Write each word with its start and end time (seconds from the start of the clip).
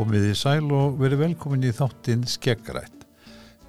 komið 0.00 0.30
í 0.30 0.36
sæl 0.38 0.70
og 0.72 0.94
verið 0.96 1.26
velkomin 1.26 1.66
í 1.68 1.70
þáttinn 1.76 2.22
Skeggrætt. 2.28 3.02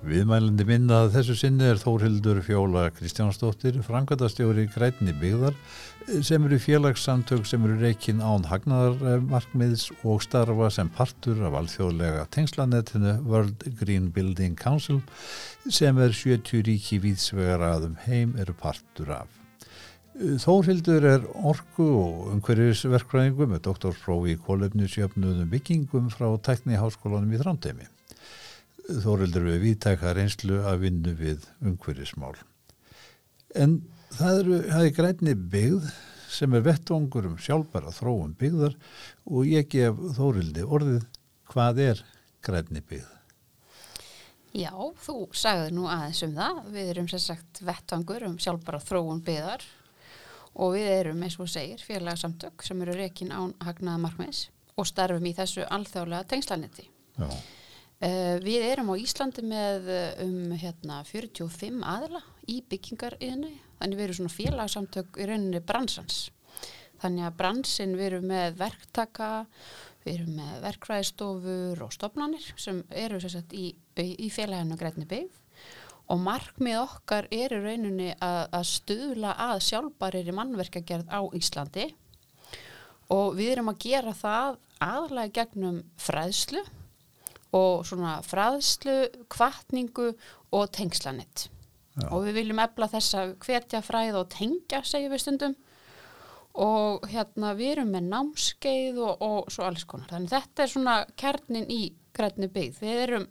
Viðmælandi 0.07 0.63
minna 0.65 1.01
að 1.03 1.17
þessu 1.17 1.33
sinni 1.41 1.65
er 1.67 1.81
Þórhildur 1.81 2.39
Fjóla 2.45 2.85
Kristjánsdóttir, 2.95 3.81
frangatastjóri 3.83 4.63
Grætni 4.71 5.11
byggðar 5.19 5.57
sem 6.23 6.47
eru 6.47 6.61
félagssamtök 6.61 7.43
sem 7.49 7.67
eru 7.67 7.75
reikinn 7.81 8.23
án 8.23 8.47
hagnaðarmarkmiðs 8.47 9.89
og 10.07 10.23
starfa 10.23 10.71
sem 10.71 10.93
partur 10.95 11.43
af 11.49 11.59
alþjóðlega 11.59 12.23
tengslanettinu 12.31 13.17
World 13.27 13.67
Green 13.81 14.07
Building 14.15 14.55
Council 14.55 15.03
sem 15.67 15.99
er 15.99 16.15
70 16.15 16.63
ríki 16.69 17.03
víðsvegar 17.03 17.67
aðum 17.73 17.99
heim 18.07 18.37
eru 18.39 18.55
partur 18.55 19.11
af. 19.19 19.40
Þórhildur 20.11 21.05
er 21.07 21.21
orku 21.47 21.85
og 21.95 22.31
umhverjusverkvæðingum 22.33 23.53
með 23.53 23.61
doktorsprófi 23.69 24.33
í 24.33 24.39
kólefnisjöfnuðum 24.43 25.47
byggingum 25.53 26.09
frá 26.11 26.27
tækni 26.43 26.75
háskólanum 26.75 27.31
í 27.31 27.39
Þrándheimi. 27.39 27.87
Þórhildur 28.91 29.47
við 29.47 29.63
viðtækka 29.63 30.11
reynslu 30.17 30.59
að 30.67 30.83
vinna 30.83 31.15
við 31.15 31.47
umhverjusmál. 31.63 32.35
En 33.55 33.79
það 34.17 34.41
eru, 34.41 34.59
það 34.67 34.89
er 34.89 34.93
grænni 34.99 35.37
byggð 35.55 35.89
sem 36.31 36.59
er 36.59 36.67
vettvangur 36.67 37.31
um 37.31 37.39
sjálfbæra 37.39 37.95
þróum 37.95 38.35
byggðar 38.39 38.75
og 39.31 39.47
ég 39.47 39.71
gef 39.71 40.05
Þórhildi 40.19 40.67
orðið 40.67 41.09
hvað 41.53 41.83
er 41.87 42.05
grænni 42.43 42.83
byggð? 42.83 43.11
Já, 44.59 44.73
þú 44.75 45.21
sagði 45.31 45.71
nú 45.77 45.87
aðeins 45.87 46.25
um 46.27 46.33
það. 46.35 46.65
Við 46.75 46.89
erum 46.91 47.07
sér 47.07 47.29
sagt 47.31 47.61
vettvangur 47.63 48.25
um 48.27 48.41
sjálfbæra 48.43 48.83
þróum 48.83 49.23
byggðar 49.23 49.63
og 50.59 50.75
við 50.75 50.89
erum, 50.91 51.23
eins 51.23 51.37
og 51.39 51.49
segir, 51.49 51.81
félagsamtök 51.85 52.65
sem 52.65 52.81
eru 52.83 52.95
rekin 52.97 53.31
án 53.31 53.53
hagnaða 53.63 54.03
markmiðs 54.05 54.49
og 54.79 54.87
starfum 54.87 55.25
í 55.27 55.33
þessu 55.37 55.65
alþjóðlega 55.67 56.27
tengslanetti. 56.31 56.87
Já. 57.19 57.27
Uh, 58.01 58.37
við 58.41 58.65
erum 58.65 58.89
á 58.89 58.95
Íslandi 58.97 59.43
með 59.45 59.89
um 60.25 60.55
hérna, 60.57 61.03
45 61.05 61.83
aðila 61.85 62.23
í 62.49 62.61
byggingariðinu, 62.71 63.51
þannig 63.77 63.99
við 63.99 64.07
erum 64.07 64.19
svona 64.19 64.35
félagsamtök 64.37 65.21
í 65.21 65.27
rauninni 65.29 65.61
bransans. 65.61 66.23
Þannig 67.01 67.27
að 67.27 67.37
bransin 67.37 67.93
við 67.97 68.07
erum 68.07 68.27
með 68.29 68.57
verktaka, 68.59 69.29
við 70.03 70.15
erum 70.15 70.33
með 70.41 70.57
verkfræðistofur 70.65 71.85
og 71.85 71.93
stofnanir 71.93 72.49
sem 72.61 72.81
eru 72.89 73.21
sagt, 73.21 73.53
í, 73.53 73.71
í 73.97 74.29
félaginu 74.33 74.77
Grænni 74.81 75.07
byggð 75.09 75.40
og 76.11 76.19
markmið 76.25 76.79
okkar 76.81 77.29
er 77.31 77.55
í 77.55 77.61
rauninni 77.63 78.09
að, 78.19 78.41
að 78.57 78.67
stuðla 78.71 79.35
að 79.47 79.63
sjálfbærir 79.69 80.33
mannverkagerð 80.35 81.07
á 81.07 81.21
Íslandi. 81.37 81.87
Og 83.11 83.37
við 83.39 83.55
erum 83.55 83.71
að 83.71 83.81
gera 83.85 84.13
það 84.15 84.59
aðalega 84.81 85.35
gegnum 85.39 85.81
fræðslu 86.01 86.61
og 87.55 87.87
svona 87.87 88.19
fræðslu, 88.23 88.99
kvartningu 89.31 90.13
og 90.55 90.69
tengslanett 90.75 91.49
og 92.07 92.23
við 92.25 92.39
viljum 92.39 92.61
efla 92.63 92.87
þessa 92.91 93.25
hvetja 93.41 93.81
fræð 93.83 94.21
og 94.21 94.31
tengja, 94.31 94.81
segjum 94.87 95.13
við 95.13 95.23
stundum. 95.25 95.57
Og 96.61 97.05
hérna 97.11 97.53
við 97.55 97.75
erum 97.75 97.93
með 97.93 98.07
námskeið 98.11 98.99
og, 98.99 99.21
og 99.23 99.51
svo 99.53 99.67
alls 99.67 99.85
konar. 99.87 100.09
Þannig 100.11 100.33
þetta 100.33 100.63
er 100.63 100.71
svona 100.71 100.95
kernin 101.19 101.69
í 101.71 101.81
grætni 102.15 102.49
byggð, 102.51 102.81
við 102.83 103.03
erum 103.05 103.27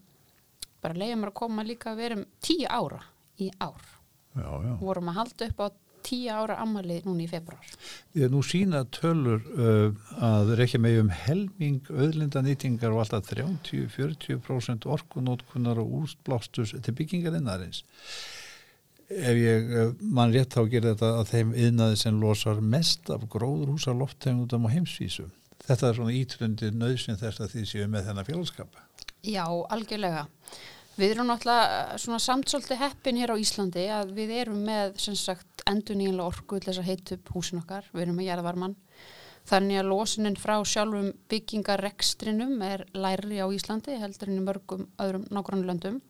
bara 0.83 0.98
leiðum 1.00 1.28
að 1.28 1.36
koma 1.42 1.67
líka, 1.67 1.95
við 1.98 2.11
erum 2.11 2.27
tíu 2.45 2.67
ára 2.69 3.03
í 3.41 3.50
ár 3.61 3.81
Já, 4.36 4.50
já. 4.62 4.75
vorum 4.81 5.11
að 5.11 5.19
halda 5.20 5.48
upp 5.50 5.65
á 5.65 5.69
tíu 6.06 6.32
ára 6.32 6.56
ammali 6.62 7.00
núna 7.05 7.25
í 7.25 7.28
februar 7.28 7.65
Ég 8.16 8.27
er 8.27 8.32
nú 8.32 8.41
sína 8.47 8.82
tölur 8.94 9.43
uh, 9.53 9.91
að 10.25 10.55
rekja 10.60 10.81
með 10.82 11.00
um 11.05 11.10
helming 11.12 11.91
öðlindanýtingar 11.91 12.94
og 12.94 13.05
alltaf 13.05 13.28
30-40% 13.32 14.88
orkunótkunar 14.91 15.81
og 15.82 15.93
útblástus 16.03 16.72
til 16.72 16.97
byggingarinnarins. 16.97 17.84
Ef 19.10 19.37
ég 19.38 19.71
uh, 19.75 19.93
mann 20.00 20.32
rétt 20.34 20.55
þá 20.56 20.65
gerir 20.71 20.94
þetta 20.94 21.12
að 21.21 21.34
þeim 21.34 21.53
yðnaði 21.66 22.00
sem 22.05 22.21
losar 22.22 22.62
mest 22.62 23.10
af 23.12 23.26
gróðurhúsa 23.31 23.94
lofttegundum 23.97 24.69
á 24.71 24.75
heimsvísu. 24.75 25.28
Þetta 25.66 25.91
er 25.91 25.99
svona 25.99 26.16
ítrundi 26.16 26.71
nöðsinn 26.72 27.19
þess 27.21 27.43
að 27.44 27.56
því 27.56 27.66
séu 27.69 27.88
með 27.91 28.09
þennan 28.09 28.28
félagskapa. 28.31 28.87
Já, 29.26 29.44
algjörlega. 29.47 30.26
Við 31.00 31.14
erum 31.14 31.31
náttúrulega 31.31 31.98
svona 32.00 32.19
samt 32.20 32.50
svolítið 32.50 32.81
heppin 32.82 33.19
hér 33.20 33.32
á 33.32 33.41
Íslandi 33.41 33.86
að 33.92 34.12
við 34.16 34.34
erum 34.42 34.60
með 34.66 34.98
sagt 35.00 35.64
endur 35.69 35.97
nýjanlega 35.97 36.28
orku 36.28 36.58
til 36.58 36.70
þess 36.72 36.82
að 36.82 36.91
heita 36.91 37.16
upp 37.16 37.32
húsin 37.36 37.60
okkar, 37.62 37.88
við 37.94 38.04
erum 38.04 38.19
með 38.20 38.31
jæðvarmann 38.31 38.76
þannig 39.48 39.81
að 39.81 39.91
losunin 39.91 40.38
frá 40.38 40.56
sjálfum 40.66 41.10
byggingarekstrinum 41.31 42.60
er 42.64 42.84
læri 42.94 43.41
á 43.41 43.47
Íslandi 43.48 43.98
heldur 44.00 44.31
en 44.31 44.41
í 44.41 44.44
mörgum 44.44 44.86
öðrum 45.00 45.26
nákvæmlega 45.32 45.70
löndum 45.70 46.00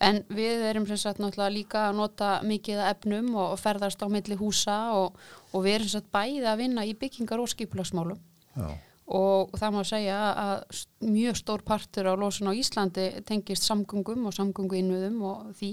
en 0.00 0.22
við 0.32 0.64
erum 0.70 0.88
sagt 0.96 1.20
líka 1.20 1.88
að 1.88 1.98
nota 2.00 2.30
mikið 2.42 2.80
að 2.80 2.92
efnum 2.94 3.34
og 3.36 3.58
ferðast 3.60 4.02
á 4.02 4.08
milli 4.08 4.38
húsa 4.40 4.78
og, 4.96 5.18
og 5.52 5.64
við 5.64 5.74
erum 5.80 5.92
sagt 5.92 6.12
bæði 6.12 6.46
að 6.48 6.62
vinna 6.64 6.86
í 6.88 6.94
byggingar 6.94 7.40
og 7.40 7.52
skipulagsmálum 7.52 8.18
Já. 8.56 8.70
Og 9.10 9.54
það 9.58 9.74
má 9.74 9.80
segja 9.86 10.18
að 10.38 10.82
mjög 11.10 11.40
stór 11.40 11.64
partur 11.66 12.10
á 12.10 12.14
losun 12.14 12.50
á 12.50 12.54
Íslandi 12.54 13.08
tengist 13.26 13.66
samgöngum 13.66 14.28
og 14.30 14.36
samgöngu 14.36 14.78
innviðum 14.78 15.22
og 15.26 15.50
því. 15.58 15.72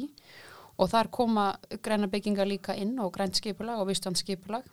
Og 0.78 0.90
þar 0.92 1.10
koma 1.10 1.46
græna 1.82 2.10
byggingar 2.10 2.50
líka 2.50 2.76
inn 2.78 2.98
og 3.02 3.14
grænt 3.16 3.38
skipulag 3.38 3.82
og 3.82 3.90
vistvandsskipulag 3.90 4.66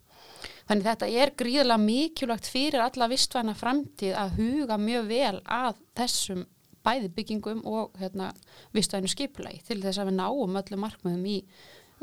þannig 0.69 0.89
þetta 0.89 1.09
er 1.21 1.33
gríðilega 1.39 1.81
mikilvægt 1.81 2.49
fyrir 2.51 2.85
alla 2.85 3.09
vistvæna 3.11 3.55
framtíð 3.57 4.17
að 4.21 4.37
huga 4.39 4.79
mjög 4.81 5.09
vel 5.11 5.39
að 5.45 5.81
þessum 5.99 6.45
bæði 6.85 7.11
byggingum 7.17 7.63
og 7.69 7.97
hérna, 8.01 8.31
vistvænu 8.77 9.09
skipulagi 9.09 9.63
til 9.65 9.81
þess 9.83 10.03
að 10.03 10.11
við 10.11 10.19
náum 10.21 10.61
öllu 10.61 10.81
markmiðum 10.81 11.27
í 11.33 11.39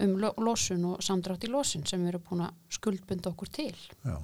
um 0.01 0.15
lo 0.21 0.31
losun 0.41 0.85
og 0.93 1.03
samdrátt 1.05 1.45
í 1.45 1.51
losun 1.51 1.85
sem 1.85 2.01
við 2.01 2.15
erum 2.15 2.23
búin 2.29 2.45
að 2.47 2.77
skuldbunda 2.77 3.33
okkur 3.33 3.51
til. 3.53 3.75
Já. 4.05 4.15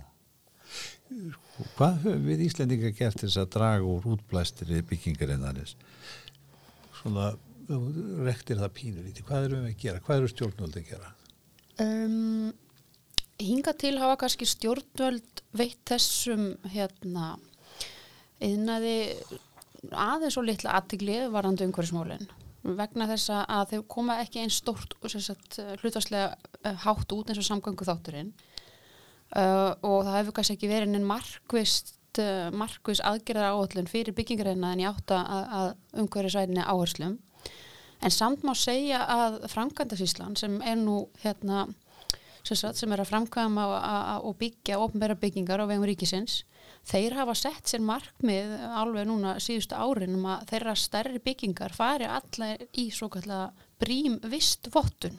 Hvað 1.78 2.00
höfum 2.04 2.26
við 2.28 2.46
Íslendinga 2.48 2.92
gert 2.98 3.22
þess 3.24 3.40
að 3.40 3.52
draga 3.56 3.88
úr 3.88 4.08
útblæstir 4.14 4.72
í 4.76 4.84
byggingarinnarins? 4.90 5.76
Svona, 7.00 7.32
rektir 8.28 8.60
það 8.60 8.74
pínur 8.76 9.08
í 9.08 9.14
því. 9.14 9.26
Hvað 9.28 9.48
erum 9.48 9.66
við 9.66 9.74
að 9.74 9.84
gera? 9.86 10.04
Hvað 10.04 10.22
eru 10.22 10.32
stjórnvöld 10.34 10.80
að 10.82 10.90
gera? 10.92 11.12
Um, 11.84 12.54
hinga 13.42 13.74
til 13.78 13.94
hafa 14.02 14.18
kannski 14.24 14.48
stjórnvöld 14.50 15.44
veitt 15.58 15.84
þessum 15.88 16.50
hérna 16.74 17.36
yðnaði 18.44 18.98
aðeins 19.92 20.38
og 20.38 20.48
litla 20.48 20.76
aðtigli 20.78 21.22
varandi 21.34 21.66
umhverfismólinn 21.68 22.28
vegna 22.78 23.08
þess 23.08 23.32
að 23.38 23.72
þau 23.72 23.82
koma 23.94 24.18
ekki 24.24 24.42
einn 24.42 24.52
stórt 24.52 24.98
hlutastlega 25.00 26.74
hátt 26.84 27.14
út 27.16 27.30
eins 27.30 27.40
og 27.40 27.48
samgöngu 27.48 27.88
þátturinn 27.88 28.34
uh, 29.36 29.74
og 29.82 30.04
það 30.08 30.18
hefur 30.20 30.36
kannski 30.38 30.58
ekki 30.58 30.72
verið 30.72 30.98
en 31.00 31.08
markvist 31.08 32.22
uh, 32.22 32.50
markvist 32.56 33.06
aðgerðar 33.08 33.56
áallun 33.56 33.90
fyrir 33.92 34.16
byggingareina 34.18 34.74
en 34.74 34.84
ég 34.84 34.92
átt 34.94 35.16
að, 35.16 35.50
að 35.62 35.72
umhverfisvæðinni 36.04 36.68
áherslum. 36.68 37.18
En 37.98 38.14
samt 38.14 38.44
má 38.46 38.54
segja 38.54 39.02
að 39.10 39.42
framkvæmdasíslan 39.50 40.38
sem 40.38 40.60
er 40.62 40.78
nú 40.78 41.08
hérna 41.24 41.66
sem 42.48 42.94
er 42.94 43.02
að 43.02 43.10
framkvæma 43.10 43.64
og 44.24 44.38
byggja 44.40 44.78
ofnbæra 44.80 45.18
byggingar 45.20 45.60
á 45.60 45.68
vegum 45.68 45.84
ríkisins 45.90 46.46
þeir 46.88 47.18
hafa 47.18 47.36
sett 47.36 47.68
sér 47.68 47.84
markmið 47.84 48.54
alveg 48.80 49.08
núna 49.10 49.36
síðustu 49.44 49.76
árin 49.76 50.16
um 50.16 50.28
að 50.32 50.46
þeirra 50.52 50.76
stærri 50.80 51.22
byggingar 51.24 51.76
fari 51.76 52.08
allar 52.08 52.64
í 52.80 52.88
svo 52.94 53.10
kallega 53.12 53.50
brím 53.82 54.20
vist 54.32 54.70
vottun 54.74 55.18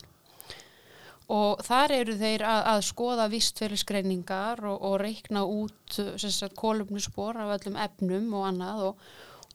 og 1.29 1.61
þar 1.65 1.95
eru 1.99 2.17
þeir 2.17 2.45
að, 2.49 2.61
að 2.73 2.83
skoða 2.89 3.29
vistfélagsgreiningar 3.33 4.63
og, 4.71 4.79
og 4.89 4.97
reikna 5.03 5.45
út 5.45 5.99
kolumnuspor 6.57 7.37
af 7.43 7.59
öllum 7.59 7.77
efnum 7.85 8.33
og 8.39 8.49
annað 8.49 8.85
og, 8.89 9.07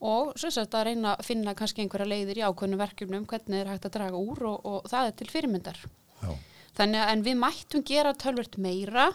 og 0.03 0.31
sagt, 0.37 0.77
að 0.77 0.91
reyna 0.91 1.15
að 1.15 1.27
finna 1.31 1.57
kannski 1.57 1.83
einhverja 1.83 2.11
leiðir 2.11 2.43
í 2.43 2.45
ákveðnum 2.45 2.83
verkefnum 2.83 3.27
hvernig 3.29 3.63
er 3.63 3.73
hægt 3.73 3.89
að 3.89 3.97
draga 3.97 4.21
úr 4.21 4.45
og, 4.51 4.65
og 4.69 4.89
það 4.91 5.09
er 5.09 5.19
til 5.19 5.29
fyrirmyndar 5.33 5.83
Já. 6.21 6.31
þannig 6.77 7.05
að 7.07 7.27
við 7.29 7.39
mættum 7.41 7.85
gera 7.89 8.13
tölvert 8.13 8.59
meira 8.61 9.09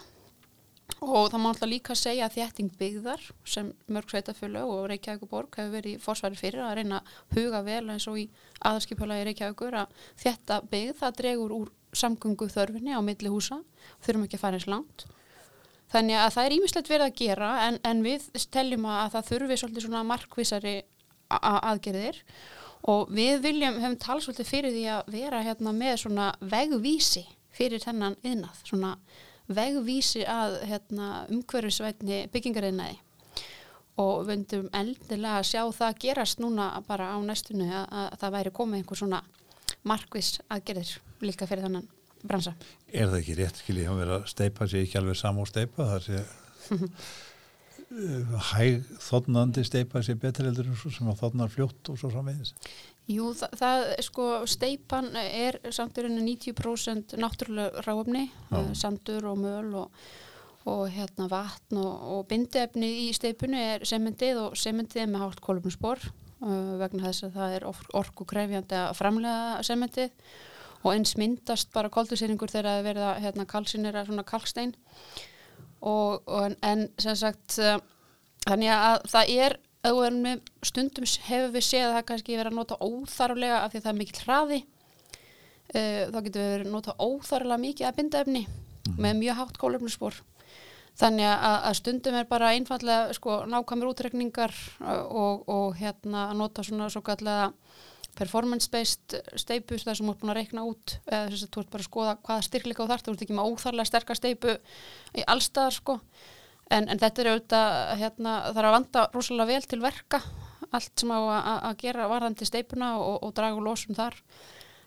og 0.99 1.29
það 1.31 1.39
má 1.39 1.49
alltaf 1.53 1.69
líka 1.69 1.95
segja 1.95 2.27
að 2.27 2.37
þétting 2.39 2.71
byggðar 2.79 3.25
sem 3.47 3.71
mörg 3.87 4.11
sveitafjölu 4.11 4.65
og 4.67 4.87
Reykjavík 4.89 5.29
Borg 5.31 5.55
hefur 5.55 5.75
verið 5.77 5.95
í 5.95 6.01
fórsværi 6.03 6.39
fyrir 6.39 6.65
að 6.65 6.79
reyna 6.79 6.99
að 6.99 7.37
huga 7.37 7.61
vel 7.63 7.83
eins 7.93 8.07
og 8.09 8.19
í 8.19 8.25
aðarskipalagi 8.67 9.27
Reykjavíkur 9.29 9.77
að 9.83 10.07
þetta 10.19 10.59
byggð 10.73 10.97
það 10.99 11.19
dregur 11.21 11.55
úr 11.55 11.69
samgöngu 11.95 12.49
þörfinni 12.51 12.93
á 12.95 13.01
milli 13.03 13.31
húsa. 13.31 13.61
Þurfum 14.05 14.27
ekki 14.27 14.37
að 14.39 14.43
fara 14.43 14.59
eins 14.59 14.69
langt. 14.69 15.05
Þannig 15.89 16.19
að 16.21 16.31
það 16.35 16.45
er 16.47 16.55
ímislegt 16.55 16.91
verið 16.91 17.07
að 17.07 17.17
gera 17.17 17.49
en, 17.65 17.79
en 17.89 18.01
við 18.05 18.27
teljum 18.53 18.85
að 18.85 19.15
það 19.15 19.29
þurfi 19.31 19.57
svolítið 19.57 19.85
svona 19.87 20.05
markvísari 20.05 20.75
aðgerðir. 21.29 22.21
Og 22.89 23.09
við 23.11 23.41
viljum, 23.43 23.79
hefum 23.81 23.97
talsvöldið 23.99 24.47
fyrir 24.47 24.75
því 24.75 24.85
að 24.93 25.09
vera 25.15 25.41
hérna 25.43 25.73
með 25.75 25.97
svona 26.03 26.29
vegvísi 26.39 27.25
fyrir 27.51 27.81
þennan 27.83 28.15
yðnað, 28.23 28.61
svona 28.69 28.93
vegvísi 29.49 30.23
að 30.29 30.59
hérna, 30.69 31.09
umhverfisvætni 31.33 32.21
byggingariðnaði. 32.31 33.01
Og 33.99 34.21
við 34.21 34.31
vundum 34.31 34.71
eldilega 34.77 35.41
að 35.41 35.49
sjá 35.49 35.63
það 35.75 35.99
gerast 36.05 36.39
núna 36.39 36.71
bara 36.87 37.11
á 37.11 37.17
næstunni 37.19 37.67
að, 37.67 37.89
að 37.89 38.17
það 38.21 38.35
væri 38.37 38.57
komið 38.61 38.83
einhver 38.83 39.01
svona 39.01 39.23
markvis 39.89 40.37
aðgerðir 40.47 40.99
líka 41.25 41.47
fyrir 41.49 41.65
þannan 41.67 41.87
bransa. 42.23 42.53
Er 42.91 43.09
það 43.09 43.17
ekki 43.21 43.39
rétt 43.39 43.63
skiljið 43.63 43.89
að 43.89 43.99
vera 44.03 44.19
að 44.19 44.29
steipa 44.33 44.67
sér 44.67 44.85
ekki 44.85 44.99
alveg 44.99 45.19
sam 45.19 45.39
og 45.39 45.49
steipa 45.49 45.87
þar 45.93 46.07
sé 46.07 46.23
hæg 47.89 48.83
þotnandi 49.01 49.63
steipa 49.65 50.01
sér 50.05 50.19
betur 50.21 50.49
heldur 50.49 50.69
sem 50.77 51.09
að 51.09 51.21
þotnar 51.23 51.49
fljótt 51.53 51.89
og 51.89 51.97
svo 51.97 52.11
framvegis? 52.13 52.53
Jú, 53.09 53.31
það, 53.33 53.55
það 53.57 53.83
sko 54.05 54.25
steipan 54.49 55.09
er 55.17 55.57
samt 55.73 55.97
í 55.97 56.05
rauninu 56.05 56.25
90% 56.27 57.17
náttúrulega 57.17 57.81
ráöfni, 57.87 58.27
Já. 58.51 58.59
sandur 58.77 59.31
og 59.31 59.39
möl 59.41 59.71
og, 59.81 60.03
og 60.69 60.83
hérna 60.93 61.25
vatn 61.31 61.81
og, 61.81 62.05
og 62.13 62.27
bindiefni 62.29 62.91
í 63.07 63.09
steipunni 63.17 63.63
er 63.73 63.87
sementið 63.89 64.43
og 64.43 64.59
sementið 64.59 65.07
er 65.07 65.09
með 65.09 65.25
hátt 65.25 65.41
kólumspor 65.47 66.05
uh, 66.05 66.77
vegna 66.83 67.07
þess 67.07 67.25
að 67.25 67.39
það 67.39 67.57
er 67.57 67.67
orku 68.03 68.29
krefjandi 68.29 68.77
að 68.83 68.93
framlega 69.01 69.65
sementið 69.65 70.13
og 70.83 70.93
eins 70.93 71.15
myndast 71.19 71.73
bara 71.75 71.91
koldusýringur 71.91 72.51
þegar 72.51 72.69
það 72.69 72.85
verða 72.87 73.13
hérna 73.19 73.47
kalsinera 73.49 74.05
svona 74.07 74.25
kalkstein. 74.27 74.75
Og, 75.79 76.23
og 76.27 76.55
en, 76.65 76.87
sem 76.99 77.15
sagt 77.15 77.59
uh, 77.63 77.77
þannig 78.47 78.71
að 78.75 79.09
það 79.11 79.33
er 79.45 79.57
með 80.19 80.41
stundum 80.67 81.07
hefur 81.27 81.53
við 81.53 81.63
séð 81.63 81.85
að 81.87 81.93
það 81.97 82.07
kannski 82.09 82.35
verið 82.35 82.51
að 82.51 82.57
nota 82.57 82.79
óþarflega 82.83 83.59
af 83.63 83.71
því 83.71 83.79
að 83.79 83.85
það 83.85 83.91
er 83.93 83.99
mikill 83.99 84.23
hraði 84.25 84.57
uh, 84.59 86.03
þá 86.11 86.19
getur 86.25 86.41
við 86.41 86.49
verið 86.53 86.65
að 86.65 86.73
nota 86.73 86.95
óþarflega 86.99 87.63
mikið 87.63 87.87
að 87.87 87.99
bindaefni 87.99 88.43
með 88.99 89.21
mjög 89.21 89.39
hátt 89.39 89.61
kólefnisspor 89.61 90.19
þannig 90.99 91.29
að, 91.31 91.57
að 91.69 91.77
stundum 91.79 92.17
er 92.19 92.27
bara 92.27 92.51
einfallega 92.57 93.15
sko, 93.15 93.37
nákvæmur 93.47 93.93
útrekningar 93.93 94.55
uh, 94.83 95.05
og, 95.07 95.47
og 95.47 95.79
hérna 95.79 96.27
að 96.29 96.41
nota 96.43 96.65
svona 96.67 96.91
svo 96.91 97.03
kallega 97.05 97.53
performance-based 98.19 99.15
steipu 99.39 99.79
þar 99.79 99.97
sem 99.97 100.07
þú 100.07 100.13
ert 100.13 100.21
búin 100.23 100.33
að 100.33 100.39
reikna 100.41 100.65
út 100.67 100.97
eða 101.07 101.29
þess 101.31 101.45
að 101.45 101.53
þú 101.55 101.63
ert 101.63 101.71
bara 101.73 101.83
að 101.83 101.89
skoða 101.89 102.17
hvaða 102.27 102.45
styrkleika 102.47 102.83
þú 102.83 102.91
þarft 102.91 103.07
þú 103.07 103.13
ert 103.15 103.23
ekki 103.25 103.37
með 103.37 103.49
óþarlega 103.53 103.89
sterkar 103.89 104.19
steipu 104.19 104.55
í 105.15 105.25
allstaðar 105.25 105.77
sko. 105.77 105.97
En, 106.69 106.85
en 106.85 107.01
þetta 107.01 107.23
er 107.23 107.31
auðvitað 107.31 107.75
hérna, 108.03 108.33
það 108.51 108.61
er 108.61 108.69
að 108.69 108.75
vanda 108.77 109.05
rosalega 109.15 109.49
vel 109.49 109.69
til 109.69 109.81
verka 109.81 110.21
allt 110.69 111.01
sem 111.01 111.09
á 111.09 111.19
að, 111.19 111.51
að 111.69 111.77
gera 111.81 112.09
varðandi 112.11 112.45
steipuna 112.45 112.91
og, 113.01 113.15
og 113.25 113.35
draga 113.37 113.63
losum 113.63 113.97
þar. 113.97 114.17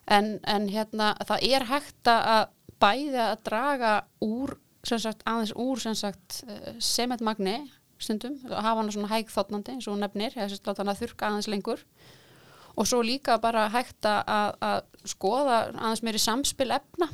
En, 0.06 0.36
en 0.46 0.68
hérna 0.70 1.12
það 1.26 1.46
er 1.48 1.66
hægt 1.70 2.10
að 2.10 2.44
bæði 2.82 3.22
að 3.22 3.36
draga 3.46 3.92
úr 4.22 4.56
sagt, 4.82 5.22
aðeins 5.28 5.54
úr 5.54 5.82
eh, 5.86 6.74
sementmagni 6.82 7.58
stundum, 8.02 8.40
hafa 8.50 8.80
hana 8.80 8.94
svona 8.94 9.10
hæg 9.12 9.30
þotnandi 9.30 9.76
eins 9.76 9.86
og 9.90 10.00
nefnir, 10.00 10.34
láta 10.34 10.82
hana 10.82 10.96
þurka 10.98 11.28
aðeins 11.28 11.50
lengur 11.50 11.84
og 12.76 12.88
svo 12.88 13.02
líka 13.04 13.38
bara 13.42 13.66
hægt 13.72 14.06
að, 14.08 14.56
að 14.62 15.08
skoða 15.12 15.58
aðeins 15.72 16.04
meiri 16.06 16.22
samspil 16.22 16.70
efna. 16.74 17.08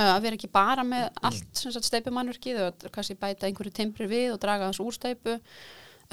Að 0.00 0.22
vera 0.22 0.38
ekki 0.38 0.50
bara 0.52 0.84
með 0.86 1.08
allt 1.26 1.60
steipumannverkið 1.84 2.60
og 2.66 2.88
kannski 2.94 3.18
bæta 3.18 3.48
einhverju 3.48 3.72
timbri 3.74 4.06
við 4.10 4.34
og 4.34 4.42
draga 4.42 4.68
aðeins 4.68 4.82
úr 4.84 4.94
steipu 4.94 5.38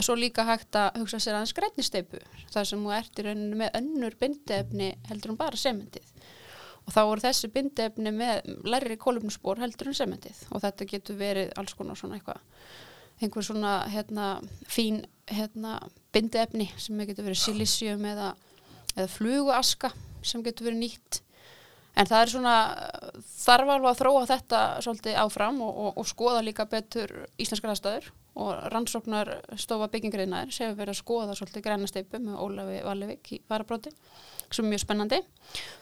svo 0.04 0.14
líka 0.18 0.46
hægt 0.46 0.78
að 0.78 1.00
hugsa 1.02 1.20
sér 1.22 1.38
aðeins 1.38 1.56
grænni 1.58 1.86
steipu 1.86 2.20
þar 2.54 2.68
sem 2.70 2.84
þú 2.84 2.92
ert 2.94 3.18
í 3.18 3.26
rauninu 3.26 3.58
með 3.58 3.78
önnur 3.80 4.18
bindefni 4.20 4.92
heldur 5.10 5.34
en 5.34 5.40
bara 5.40 5.58
sementið. 5.58 6.06
Og 6.88 6.94
þá 6.96 7.00
voru 7.10 7.24
þessi 7.24 7.50
bindefni 7.52 8.14
með 8.16 8.52
lærri 8.70 8.98
kolumnspor 9.02 9.60
heldur 9.60 9.90
en 9.92 9.98
sementið. 9.98 10.38
Og 10.54 10.62
þetta 10.64 10.88
getur 10.88 11.18
verið 11.20 11.50
alls 11.60 11.74
konar 11.76 12.00
svona 12.00 12.20
eitthvað 12.20 12.44
einhver 13.22 13.46
svona 13.46 13.80
hérna, 13.92 14.38
fín 14.70 15.04
hérna, 15.28 15.80
bindiefni 16.14 16.70
sem 16.80 17.00
getur 17.08 17.28
verið 17.28 17.42
silicium 17.42 18.06
eða, 18.08 18.34
eða 18.96 19.08
fluguaska 19.12 19.92
sem 20.26 20.44
getur 20.46 20.70
verið 20.70 20.84
nýtt. 20.86 21.22
En 21.98 22.06
það 22.06 22.22
er 22.22 22.30
svona 22.30 22.56
þarf 23.26 23.74
alveg 23.74 23.90
að 23.90 24.00
þróa 24.04 24.26
þetta 24.30 24.62
svolítið 24.86 25.20
áfram 25.24 25.60
og, 25.66 25.78
og, 25.82 25.92
og 25.98 26.08
skoða 26.08 26.44
líka 26.46 26.68
betur 26.70 27.14
íslenskar 27.42 27.74
aðstæður 27.74 28.12
og 28.38 28.52
rannsóknar 28.70 29.32
stofa 29.58 29.88
byggingriðnaðir 29.96 30.54
sem 30.54 30.68
hefur 30.68 30.82
verið 30.84 30.94
að 30.94 31.00
skoða 31.00 31.38
svolítið 31.40 31.66
grænasteipu 31.66 32.22
með 32.22 32.44
Ólafi 32.44 32.84
Valevik 32.86 33.32
í 33.34 33.40
varabróti 33.50 33.94
sem 34.52 34.68
er 34.68 34.76
mjög 34.76 34.84
spennandi. 34.86 35.22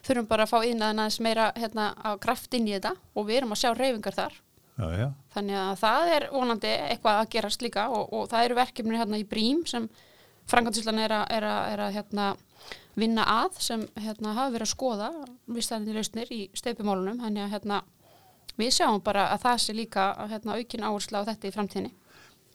Þurfum 0.07 0.29
bara 0.29 0.47
að 0.47 0.53
fá 0.53 0.63
inn 0.63 0.83
aðeins 0.85 1.19
meira 1.19 1.49
hérna, 1.59 1.91
á 1.99 2.15
kraft 2.21 2.55
inn 2.55 2.69
í 2.69 2.77
þetta 2.77 2.95
og 3.13 3.27
við 3.27 3.41
erum 3.41 3.55
að 3.55 3.61
sjá 3.65 3.73
reyfingar 3.75 4.15
þar 4.15 4.39
Já, 4.75 4.87
já. 4.99 5.07
Þannig 5.35 5.57
að 5.59 5.77
það 5.79 6.09
er 6.15 6.25
vonandi 6.33 6.71
eitthvað 6.89 7.21
að 7.21 7.29
gerast 7.35 7.63
líka 7.63 7.85
og, 7.95 8.09
og 8.11 8.27
það 8.31 8.47
eru 8.47 8.57
verkefni 8.59 8.99
hérna 8.99 9.19
í 9.21 9.27
brím 9.27 9.63
sem 9.69 9.87
Franklandsíslan 10.51 10.99
er, 11.01 11.13
a, 11.15 11.21
er, 11.31 11.45
a, 11.47 11.55
er 11.73 11.83
að 11.87 11.95
hérna, 11.95 12.25
vinna 12.99 13.25
að 13.31 13.59
sem 13.63 13.85
hérna, 13.97 14.35
hafa 14.35 14.53
verið 14.53 14.67
að 14.67 14.73
skoða 14.73 15.09
vistæðinni 15.55 15.95
lausnir 15.95 16.33
í 16.35 16.41
steipumálunum 16.57 17.23
þannig 17.23 17.45
að 17.45 17.55
hérna, 17.55 17.79
við 18.59 18.73
sjáum 18.77 19.01
bara 19.05 19.29
að 19.33 19.45
það 19.47 19.61
sé 19.63 19.77
líka 19.77 20.09
hérna, 20.29 20.59
aukin 20.59 20.85
áherslu 20.85 21.23
á 21.23 21.27
þetta 21.31 21.49
í 21.49 21.55
framtíðinni. 21.55 21.93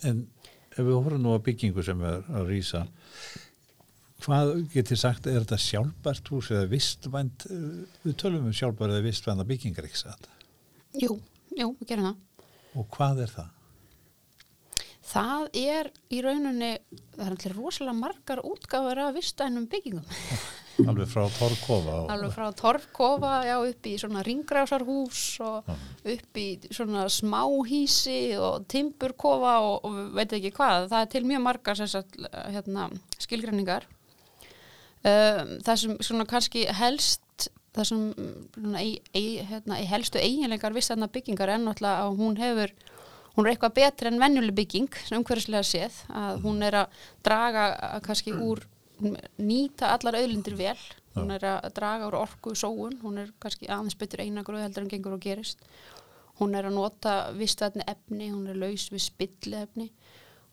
En 0.07 0.23
ef 0.71 0.83
við 0.85 0.95
horfum 0.95 1.25
nú 1.25 1.35
að 1.35 1.47
byggingu 1.49 1.85
sem 1.85 2.05
er 2.07 2.23
að 2.31 2.53
rýsa 2.53 2.85
hvað 4.21 4.53
getur 4.75 5.01
sagt, 5.01 5.27
er 5.27 5.41
þetta 5.43 5.59
sjálfbært 5.61 6.31
hús 6.33 6.51
eða 6.53 6.69
vistvænt 6.71 7.47
við 8.05 8.17
tölum 8.21 8.49
um 8.51 8.57
sjálfbært 8.57 8.95
eða 8.95 9.07
vistvænt 9.09 9.43
að 9.43 9.51
byggingar 9.51 9.89
ekki 9.89 10.03
satt? 10.03 10.29
Jú, 11.01 11.17
jú, 11.57 11.73
við 11.81 11.89
gerum 11.93 12.11
það. 12.11 12.47
Og 12.79 12.87
hvað 12.95 13.25
er 13.25 13.35
það? 13.35 13.57
Það 15.11 15.47
er 15.59 15.89
í 16.15 16.21
rauninni, 16.23 16.75
það 17.17 17.25
er 17.25 17.35
allir 17.35 17.55
rosalega 17.57 17.99
margar 17.99 18.43
útgáður 18.47 19.01
af 19.09 19.15
vistænum 19.17 19.67
byggingum. 19.71 20.05
Alveg 20.89 21.09
frá 21.11 21.25
Torfkofa? 21.35 21.95
Og... 22.05 22.11
Alveg 22.15 22.35
frá 22.35 22.47
Torfkofa, 22.57 23.33
já, 23.49 23.57
upp 23.59 23.89
í 23.91 23.95
svona 24.01 24.23
ringrásarhús 24.25 25.23
og 25.45 25.71
upp 26.15 26.41
í 26.41 26.47
svona 26.71 27.07
smáhísi 27.13 28.21
og 28.39 28.69
timburkofa 28.71 29.57
og, 29.67 29.89
og 29.89 29.99
veit 30.17 30.37
ekki 30.37 30.55
hvað. 30.57 30.89
Það 30.93 31.05
er 31.05 31.11
til 31.17 31.25
mjög 31.29 31.43
margar 31.49 31.81
sagt, 31.81 32.21
hérna, 32.55 32.87
skilgræningar. 33.19 33.89
Um, 35.01 35.57
það 35.65 35.77
sem 35.81 35.99
svona 36.05 36.27
kannski 36.29 36.67
helst, 36.77 37.25
það 37.77 37.89
sem 37.91 38.07
svona, 38.55 38.81
ei, 38.83 38.97
ei, 39.15 39.45
hérna, 39.47 39.79
ei 39.79 39.87
helstu 39.91 40.19
eiginleikar 40.21 40.75
vistæna 40.75 41.11
byggingar 41.13 41.55
er 41.55 41.63
náttúrulega 41.63 42.07
að 42.07 42.19
hún 42.21 42.41
hefur 42.41 42.75
hún 43.37 43.47
er 43.47 43.53
eitthvað 43.53 43.77
betri 43.79 44.11
en 44.11 44.21
venjuleg 44.21 44.57
bygging 44.59 44.97
sem 45.05 45.21
umhverfislega 45.21 45.67
séð 45.67 46.01
að 46.09 46.43
hún 46.47 46.65
er 46.67 46.81
að 46.83 47.05
draga 47.27 47.67
að 47.93 48.03
kannski 48.09 48.35
úr 48.35 48.65
nýta 49.41 49.95
allar 49.95 50.19
auðlindir 50.19 50.59
vel. 50.59 50.79
Hún 51.15 51.33
er 51.35 51.45
að 51.47 51.71
draga 51.75 52.11
úr 52.11 52.19
orku 52.21 52.53
sóun 52.59 52.99
hún 53.03 53.23
er 53.23 53.33
kannski 53.43 53.71
aðeins 53.71 53.97
betur 53.99 54.23
einagruð 54.25 54.63
heldur 54.67 54.85
en 54.85 54.93
gengur 54.93 55.17
og 55.17 55.25
gerist. 55.25 55.63
Hún 56.41 56.55
er 56.57 56.69
að 56.69 56.77
nota 56.77 57.15
vistvætni 57.37 57.85
efni, 57.91 58.31
hún 58.33 58.49
er 58.49 58.59
laus 58.61 58.89
við 58.93 59.05
spilli 59.05 59.59
efni 59.61 59.91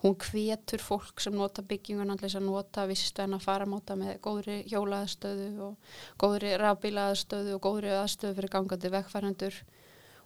hún 0.03 0.13
hvetur 0.21 0.83
fólk 0.83 1.21
sem 1.23 1.33
nota 1.33 1.63
byggingun 1.65 2.13
allir 2.13 2.35
að 2.37 2.45
nota 2.45 2.85
vistvæna 2.89 3.39
faramáta 3.41 3.95
með 3.97 4.19
góðri 4.21 4.59
hjólaðastöðu 4.69 5.49
og 5.71 5.95
góðri 6.21 6.53
rafbílaðastöðu 6.61 7.55
og 7.57 7.63
góðri 7.65 7.95
aðstöðu 7.97 8.37
fyrir 8.37 8.53
gangandi 8.53 8.93
vegfærandur 8.93 9.57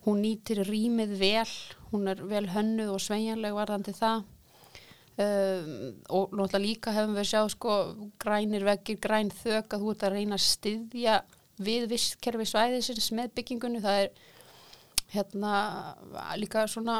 hún 0.05 0.21
nýtir 0.23 0.63
rýmið 0.65 1.15
vel, 1.19 1.49
hún 1.91 2.09
er 2.09 2.21
vel 2.25 2.47
hönnuð 2.51 2.95
og 2.95 3.03
sveigjanleg 3.03 3.57
varðandi 3.57 3.93
það. 3.97 4.23
Um, 5.21 5.71
og 6.09 6.31
náttúrulega 6.33 6.61
líka 6.63 6.93
hefum 6.95 7.17
við 7.17 7.27
sjáð 7.29 7.49
sko 7.53 7.73
grænir 8.21 8.63
veggir, 8.65 8.97
græn 9.03 9.29
þök 9.41 9.75
að 9.75 9.83
þú 9.83 9.91
ert 9.93 10.05
að 10.07 10.15
reyna 10.15 10.37
að 10.37 10.45
styðja 10.45 11.17
við 11.61 11.87
visskerfi 11.91 12.47
svæðisins 12.47 13.11
með 13.13 13.33
byggingunni, 13.37 13.81
það 13.83 14.05
er 14.05 14.21
hérna 15.11 15.95
líka 16.39 16.63
svona 16.71 16.97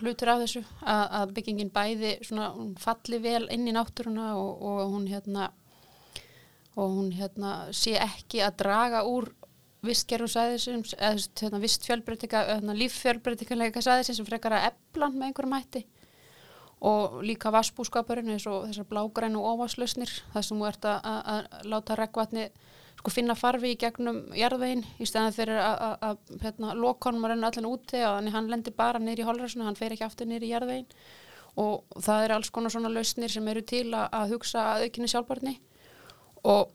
hlutur 0.00 0.32
af 0.32 0.44
þessu 0.44 0.62
að, 0.80 1.04
að 1.20 1.34
byggingin 1.36 1.72
bæði 1.74 2.14
svona 2.24 2.50
hún 2.54 2.72
falli 2.80 3.20
vel 3.20 3.44
inn 3.52 3.68
í 3.68 3.74
náttúruna 3.76 4.32
og, 4.40 4.62
og 4.64 4.94
hún 4.94 5.08
hérna 5.10 5.50
og 6.74 6.90
hún 6.90 7.10
hérna 7.14 7.54
sé 7.76 7.94
ekki 8.00 8.40
að 8.42 8.56
draga 8.64 9.04
úr 9.06 9.28
vistgerðum 9.84 10.30
sæðisins 10.32 10.94
eða 10.96 11.18
hérna, 11.40 11.60
vist 11.62 11.84
fjölbreytika 11.86 12.44
hérna, 12.48 12.76
líffjölbreytikalega 12.78 13.82
sæðisins 13.84 14.20
sem 14.20 14.28
frekar 14.28 14.56
að 14.56 14.70
eblan 14.70 15.18
með 15.18 15.28
einhverjum 15.28 15.56
hætti. 15.58 15.84
Og 16.84 17.20
líka 17.24 17.52
vassbúskapurinn 17.54 18.32
eins 18.34 18.46
og 18.50 18.66
þessar 18.68 18.88
blágræn 18.88 19.36
og 19.38 19.46
óvaslausnir 19.54 20.10
þar 20.32 20.46
sem 20.46 20.60
þú 20.60 20.68
ert 20.68 20.88
að, 20.88 20.98
að, 21.10 21.20
að 21.34 21.68
láta 21.72 21.98
regnvatni 22.00 22.48
sko 22.98 23.12
finna 23.12 23.36
farfi 23.36 23.74
í 23.74 23.80
gegnum 23.80 24.22
jarðvegin 24.36 24.84
í 25.02 25.08
stæðan 25.08 25.36
fyrir 25.36 25.60
að 25.60 26.18
hérna, 26.42 26.72
lokonum 26.78 27.26
að 27.26 27.34
renna 27.34 27.50
allan 27.50 27.68
úti 27.68 28.00
og 28.06 28.30
hann 28.34 28.48
lendir 28.50 28.76
bara 28.76 29.02
nýri 29.02 29.24
í 29.24 29.28
holræsuna, 29.28 29.66
hann 29.68 29.78
fer 29.78 29.92
ekki 29.94 30.06
aftur 30.06 30.30
nýri 30.30 30.48
í 30.48 30.54
jarðvegin 30.54 30.88
og 31.60 32.00
það 32.02 32.24
er 32.24 32.34
alls 32.34 32.50
konar 32.54 32.72
svona 32.74 32.90
lausnir 32.90 33.30
sem 33.30 33.48
eru 33.50 33.62
til 33.62 33.86
að, 33.92 34.08
að 34.10 34.34
hugsa 34.34 34.64
að 34.72 34.86
aukinni 34.86 35.10
sjálfbarni 35.10 35.54
og 36.50 36.72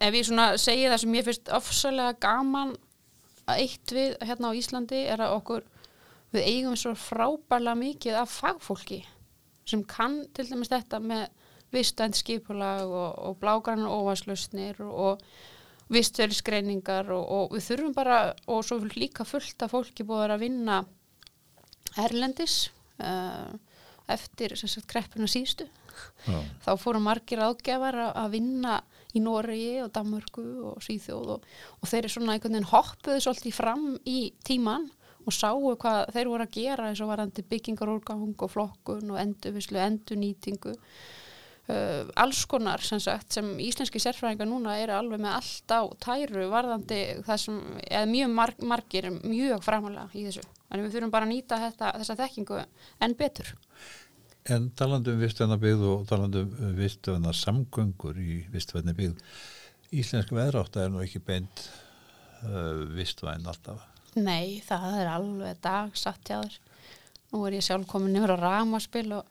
ef 0.00 0.14
ég 0.14 0.26
svona 0.26 0.48
segi 0.60 0.88
það 0.88 1.02
sem 1.02 1.18
ég 1.18 1.26
finnst 1.26 1.52
ofsalega 1.58 2.16
gaman 2.22 2.74
að 3.48 3.62
eitt 3.64 3.94
við 3.94 4.16
hérna 4.24 4.52
á 4.52 4.58
Íslandi 4.58 5.02
er 5.12 5.22
að 5.24 5.36
okkur 5.38 5.68
við 6.34 6.48
eigum 6.48 6.76
svo 6.76 6.94
frábærlega 6.98 7.80
mikið 7.80 8.18
af 8.22 8.32
fagfólki 8.32 9.02
sem 9.68 9.84
kann 9.88 10.22
til 10.36 10.48
dæmis 10.48 10.72
þetta 10.72 11.00
með 11.04 11.28
vistvænt 11.74 12.16
skipulag 12.16 12.84
og, 12.86 13.18
og 13.28 13.38
blágrannar 13.42 13.92
óvarslausnir 13.92 14.80
og 14.84 15.22
vistverðisgreiningar 15.92 17.08
og, 17.14 17.24
og 17.24 17.56
við 17.56 17.66
þurfum 17.70 17.94
bara 17.96 18.18
og 18.46 18.64
svo 18.66 18.80
líka 18.92 19.24
fullt 19.28 19.64
af 19.64 19.72
fólki 19.72 20.04
búið 20.06 20.34
að 20.34 20.44
vinna 20.44 20.82
erlendis 21.98 22.68
uh, 23.00 23.54
eftir 24.08 24.54
sagt, 24.56 24.88
kreppuna 24.88 25.28
síðustu 25.28 25.68
Já. 26.28 26.38
þá 26.64 26.70
fóru 26.80 27.00
margir 27.02 27.40
ágjafar 27.42 27.96
að 28.12 28.36
vinna 28.36 28.78
í 29.16 29.22
Noregi 29.24 29.80
og 29.82 29.90
Danmörku 29.96 30.44
og 30.70 30.84
Svíþjóð 30.84 31.32
og, 31.34 31.48
og 31.80 31.90
þeir 31.90 32.04
eru 32.04 32.12
svona 32.12 32.36
einhvern 32.36 32.58
veginn 32.58 32.70
hoppuðu 32.70 33.24
svolítið 33.24 33.56
fram 33.56 33.86
í 34.06 34.18
tíman 34.46 34.86
og 35.28 35.34
sáu 35.34 35.74
hvað 35.80 36.12
þeir 36.14 36.30
voru 36.30 36.46
að 36.46 36.54
gera 36.54 36.88
eins 36.88 37.02
og 37.04 37.10
varandi 37.10 37.44
byggingarúrgang 37.48 38.28
og 38.30 38.52
flokkun 38.52 39.12
og 39.12 39.20
endurvislu, 39.20 39.80
endurnýtingu 39.82 40.76
uh, 41.72 42.10
alls 42.24 42.44
konar 42.50 42.84
sem 42.84 43.00
sagt 43.02 43.38
sem 43.38 43.50
íslenski 43.64 44.02
sérfræðingar 44.02 44.50
núna 44.50 44.76
eru 44.82 44.96
alveg 44.96 45.22
með 45.22 45.38
allt 45.38 45.74
á 45.74 45.80
tæru 46.02 46.48
varðandi 46.52 47.00
það 47.26 47.42
sem, 47.44 47.62
eða 47.86 48.10
mjög 48.12 48.34
marg, 48.40 48.66
margir 48.74 49.10
mjög 49.18 49.64
framalega 49.66 50.08
í 50.14 50.26
þessu 50.28 50.44
en 50.68 50.84
við 50.84 50.96
þurfum 50.96 51.14
bara 51.14 51.28
að 51.28 51.34
nýta 51.34 51.62
þetta, 51.68 51.94
þessa 52.02 52.20
þekkingu 52.22 52.62
enn 53.04 53.18
betur 53.18 53.56
En 54.48 54.70
talandi 54.72 55.12
um 55.12 55.20
vistvæna 55.20 55.58
byggð 55.60 55.82
og 55.84 56.04
talandi 56.08 56.40
um 56.40 56.76
vistvæna 56.78 57.34
samgöngur 57.36 58.16
í 58.16 58.38
vistvæna 58.48 58.94
byggð, 58.96 59.18
íslensk 59.92 60.32
veðrátt 60.32 60.78
er 60.80 60.88
nú 60.92 61.02
ekki 61.04 61.20
beint 61.20 61.64
uh, 62.46 62.86
vistvæn 62.96 63.44
alltaf. 63.44 63.82
Nei, 64.16 64.62
það 64.64 64.96
er 65.02 65.10
alveg 65.12 65.60
dagsatt 65.64 66.32
hjá 66.32 66.38
þér. 66.40 66.56
Nú 67.28 67.42
er 67.44 67.58
ég 67.58 67.66
sjálf 67.66 67.84
komin 67.90 68.16
yfir 68.16 68.32
á 68.32 68.38
ramaspil 68.40 69.10
og 69.18 69.28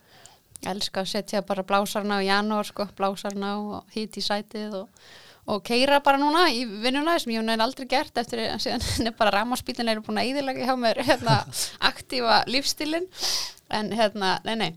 elska 0.65 1.03
að 1.03 1.11
setja 1.13 1.43
bara 1.45 1.65
blásarna 1.67 2.19
á 2.19 2.25
janúar, 2.25 2.67
sko, 2.67 2.87
blásarna 2.97 3.55
og 3.59 3.95
hít 3.95 4.17
í 4.17 4.23
sætið 4.25 4.79
og, 4.81 5.03
og 5.47 5.61
keira 5.67 5.99
bara 6.03 6.19
núna 6.21 6.47
í 6.51 6.65
vinnuna 6.65 7.17
sem 7.21 7.35
ég 7.35 7.45
hef 7.45 7.65
aldrei 7.67 7.87
gert 7.91 8.17
eftir 8.17 8.43
að 8.47 8.63
síðan 8.65 9.13
bara 9.19 9.35
ramaspilin 9.39 9.93
eru 9.93 10.05
búin 10.05 10.21
að 10.21 10.31
íðilega 10.31 10.65
hjá 10.67 10.75
mér 10.79 11.03
hérna, 11.05 11.37
aktífa 11.91 12.41
lífstilin 12.49 13.07
en 13.69 13.91
hérna, 13.91 14.37
nei, 14.47 14.55
nei, 14.55 14.69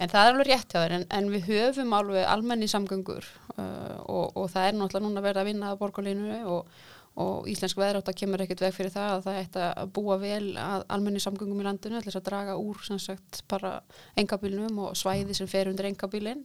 en 0.00 0.08
það 0.08 0.20
er 0.22 0.30
alveg 0.32 0.48
rétt 0.48 0.72
hjá 0.72 0.80
þér, 0.80 0.94
en, 0.98 1.08
en 1.12 1.32
við 1.32 1.50
höfum 1.50 1.96
alveg 1.96 2.24
almenni 2.24 2.68
samgöngur 2.70 3.26
uh, 3.58 3.98
og, 4.08 4.38
og 4.38 4.46
það 4.54 4.70
er 4.70 4.78
náttúrulega 4.78 5.04
núna 5.04 5.24
verið 5.24 5.42
að 5.42 5.50
vinna 5.50 5.72
að 5.72 5.82
borgarlínu 5.82 6.38
og, 6.48 6.78
og 7.18 7.48
íslensk 7.50 7.78
veðrátt 7.80 8.10
að 8.10 8.18
kemur 8.20 8.44
ekkert 8.44 8.62
veg 8.62 8.74
fyrir 8.76 8.94
það 8.94 9.14
að 9.14 9.24
það 9.24 9.40
ætti 9.42 9.62
að 9.64 9.90
búa 9.96 10.18
vel 10.22 10.44
að 10.62 10.84
almenni 10.94 11.22
samgöngum 11.22 11.62
í 11.62 11.66
landinu, 11.66 12.02
þess 12.04 12.20
að 12.20 12.28
draga 12.28 12.54
úr 12.60 12.84
sagt 12.88 13.42
bara 13.50 13.72
engabílnum 14.18 14.78
og 14.86 14.94
svæði 14.98 15.34
sem 15.34 15.50
fer 15.50 15.70
undir 15.70 15.90
engabílin 15.90 16.44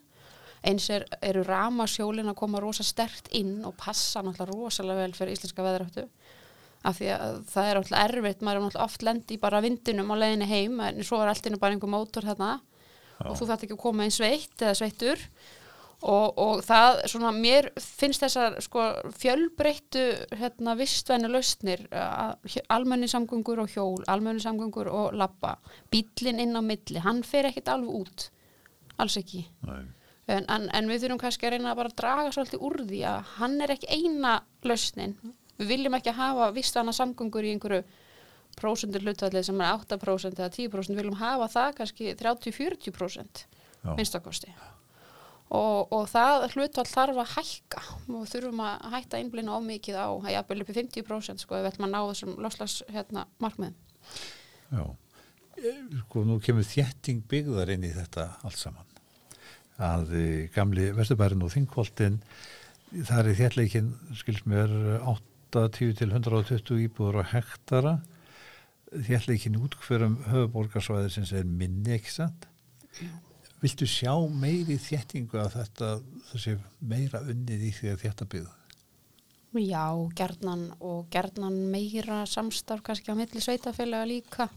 eins 0.64 0.88
er, 0.94 1.06
eru 1.22 1.44
ramasjólin 1.46 2.32
að 2.32 2.40
koma 2.40 2.62
rosa 2.64 2.86
stert 2.88 3.28
inn 3.36 3.60
og 3.68 3.76
passa 3.80 4.24
náttúrulega 4.24 4.64
rosalega 4.64 5.04
vel 5.04 5.16
fyrir 5.18 5.36
íslenska 5.36 5.66
veðráttu. 5.66 6.06
Af 6.88 7.00
því 7.00 7.10
að 7.16 7.42
það 7.52 7.68
er 7.70 7.80
alltaf 7.80 8.04
erfitt, 8.04 8.44
maður 8.44 8.60
er 8.60 8.68
alltaf 8.70 8.86
oft 8.86 9.04
lendi 9.04 9.40
bara 9.40 9.62
vindunum 9.64 10.12
á 10.12 10.16
leiðinni 10.20 10.48
heim 10.48 10.80
en 10.84 11.04
svo 11.04 11.20
er 11.20 11.32
alltaf 11.32 11.60
bara 11.60 11.76
einhver 11.76 11.92
mótor 11.92 12.28
þarna. 12.28 12.54
Já. 13.14 13.30
og 13.30 13.38
þú 13.38 13.50
þarf 13.50 13.66
ekki 13.66 13.76
að 13.78 13.84
koma 13.84 14.06
einn 14.06 14.14
sveitt 14.14 14.64
eða 14.64 14.78
sveittur 14.80 15.22
og, 16.04 16.40
og 16.40 16.62
það, 16.66 17.00
svona, 17.12 17.32
mér 17.36 17.70
finnst 17.80 18.26
þessar 18.26 18.58
sko, 18.64 18.86
fjölbreyttu 19.20 20.04
hérna, 20.36 20.76
vistvæni 20.80 21.32
lausnir 21.32 21.86
almenni 22.74 23.08
samgöngur 23.12 23.64
og 23.64 23.72
hjól 23.72 24.04
almenni 24.12 24.44
samgöngur 24.44 24.90
og 24.92 25.18
lappa 25.18 25.56
bílinn 25.94 26.42
inn 26.44 26.60
á 26.60 26.62
milli, 26.64 27.00
hann 27.04 27.24
fer 27.28 27.48
ekkit 27.50 27.72
alveg 27.72 28.02
út 28.04 28.28
alls 29.02 29.18
ekki. 29.20 29.46
En, 30.28 30.46
en, 30.48 30.70
en 30.72 30.92
við 30.92 31.04
þurfum 31.04 31.24
kannski 31.24 31.48
að 31.48 31.56
reyna 31.56 31.72
að 31.74 31.80
bara 31.82 31.96
draga 32.00 32.36
svolítið 32.36 32.68
úr 32.68 32.84
því 32.88 33.02
að 33.10 33.32
hann 33.38 33.58
er 33.64 33.74
ekki 33.76 33.90
eina 33.92 34.36
lausnin. 34.64 35.18
Við 35.60 35.72
viljum 35.74 35.98
ekki 35.98 36.14
hafa 36.16 36.52
vistana 36.56 36.94
samgöngur 36.96 37.48
í 37.48 37.56
einhverju 37.56 37.84
prósundur 38.60 39.04
hlutfallið 39.04 39.48
sem 39.50 39.64
er 39.66 39.80
8% 39.80 40.38
eða 40.38 40.52
10% 40.54 40.94
við 40.94 41.02
viljum 41.02 41.18
hafa 41.22 41.50
það 41.56 41.74
kannski 41.80 42.14
30-40% 42.20 43.46
minnstakosti 43.98 44.54
og, 45.54 45.94
og 45.94 46.08
það 46.12 46.48
hlutfall 46.54 46.88
þarf 46.90 47.22
að 47.24 47.34
hækka. 47.38 47.84
Og 48.10 48.28
þurfum 48.32 48.64
að 48.66 48.88
hætta 48.96 49.20
einblina 49.20 49.58
ómikið 49.58 50.00
á 50.00 50.10
að 50.10 50.32
jafnvel 50.36 50.66
uppi 50.66 50.78
50% 50.80 51.46
sko 51.46 51.58
ef 51.58 51.66
við 51.66 51.72
ætlum 51.72 51.88
að 51.90 51.94
ná 51.94 52.00
þessum 52.12 52.34
loslas 52.46 52.80
hérna 52.94 53.28
markmiðum. 53.44 53.76
Já, 54.74 54.86
sko 56.04 56.26
nú 56.28 56.40
kemur 56.44 56.66
þjetting 56.68 57.22
byggðar 57.30 57.76
inn 57.76 57.86
í 57.86 57.94
þetta 57.94 58.32
allt 58.44 58.60
saman. 58.60 58.90
Að 59.84 60.18
gamli 60.54 60.92
Vesturbærin 60.94 61.46
og 61.46 61.54
Þingholtin 61.54 62.20
það 62.94 63.30
er 63.30 63.38
þjertleikin 63.40 63.94
skils 64.20 64.44
mér 64.46 64.74
8 65.02 65.34
80 65.54 65.94
til 66.00 66.10
120 66.10 66.82
íbúður 66.88 67.22
á 67.22 67.24
hektara. 67.34 67.94
Þérleikin 68.94 69.58
útkverum 69.58 70.20
höfuborgarsvæðir 70.30 71.14
sem 71.14 71.26
er 71.40 71.48
minni 71.50 71.96
ekki 71.96 72.12
satt 72.14 72.50
viltu 73.64 73.88
sjá 73.88 74.14
meiri 74.28 74.76
þéttingu 74.82 75.40
að 75.40 75.56
þetta 75.60 75.94
þessi 76.32 76.58
meira 76.84 77.24
unnið 77.24 77.70
í 77.70 77.72
því 77.78 77.94
að 77.94 78.04
þetta 78.08 78.30
byggða 78.36 78.60
Já, 79.54 79.94
gerðnan 80.18 80.72
og 80.82 81.12
gerðnan 81.14 81.60
meira 81.70 82.24
samstarf 82.26 82.82
kannski 82.82 83.14
á 83.14 83.16
milli 83.18 83.38
sveitafélaga 83.38 84.08
líka. 84.10 84.48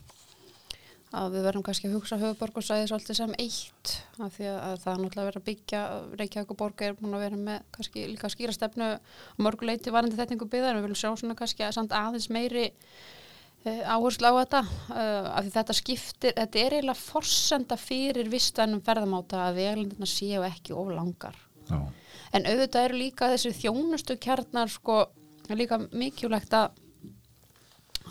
Að 1.12 1.34
við 1.36 1.44
verðum 1.44 1.64
kannski 1.66 1.90
að 1.90 1.98
hugsa 1.98 2.16
höfuborgarsvæði 2.22 2.86
svolítið 2.88 3.18
sem 3.18 3.34
eitt 3.36 3.92
af 4.16 4.32
því 4.38 4.48
að 4.54 4.80
það 4.80 4.92
er 4.92 5.02
náttúrulega 5.02 5.28
verið 5.28 5.42
að 5.42 5.46
byggja 5.50 5.82
Reykjavík 6.22 6.54
og 6.54 6.58
Borga 6.62 6.88
er 6.88 6.96
búin 6.96 7.18
að 7.18 7.24
vera 7.26 7.42
með 7.42 7.68
kannski 7.76 8.06
líka 8.08 8.32
skýra 8.32 8.56
stefnu 8.56 8.88
mörguleiti 9.36 9.92
varandi 9.92 10.16
þettingu 10.16 10.48
byggðar 10.48 10.72
en 10.72 10.80
við 10.80 10.88
viljum 10.88 11.00
sjá 11.02 11.10
svona 11.12 11.36
kannski 11.38 11.68
að 11.68 11.76
samt 11.76 11.94
aðeins 11.96 12.30
meiri 12.32 12.66
áherslu 13.66 14.30
á 14.30 14.34
þetta 14.40 14.62
uh, 14.62 15.28
af 15.32 15.44
því 15.44 15.52
þetta 15.56 15.76
skiptir, 15.76 16.34
þetta 16.36 16.62
er 16.62 16.76
eiginlega 16.76 17.00
forsenda 17.00 17.78
fyrir 17.80 18.30
vistænum 18.30 18.82
ferðamáta 18.86 19.42
að 19.48 19.60
veglindina 19.60 20.08
séu 20.10 20.44
ekki 20.46 20.76
of 20.76 20.92
langar 20.94 21.38
Já. 21.66 21.78
en 22.32 22.46
auðvitað 22.46 22.88
eru 22.88 23.00
líka 23.00 23.30
þessi 23.32 23.54
þjónustu 23.64 24.18
kjarnar 24.22 24.70
sko 24.70 25.04
líka 25.50 25.80
mikilvægt 25.90 26.54
að 26.54 26.82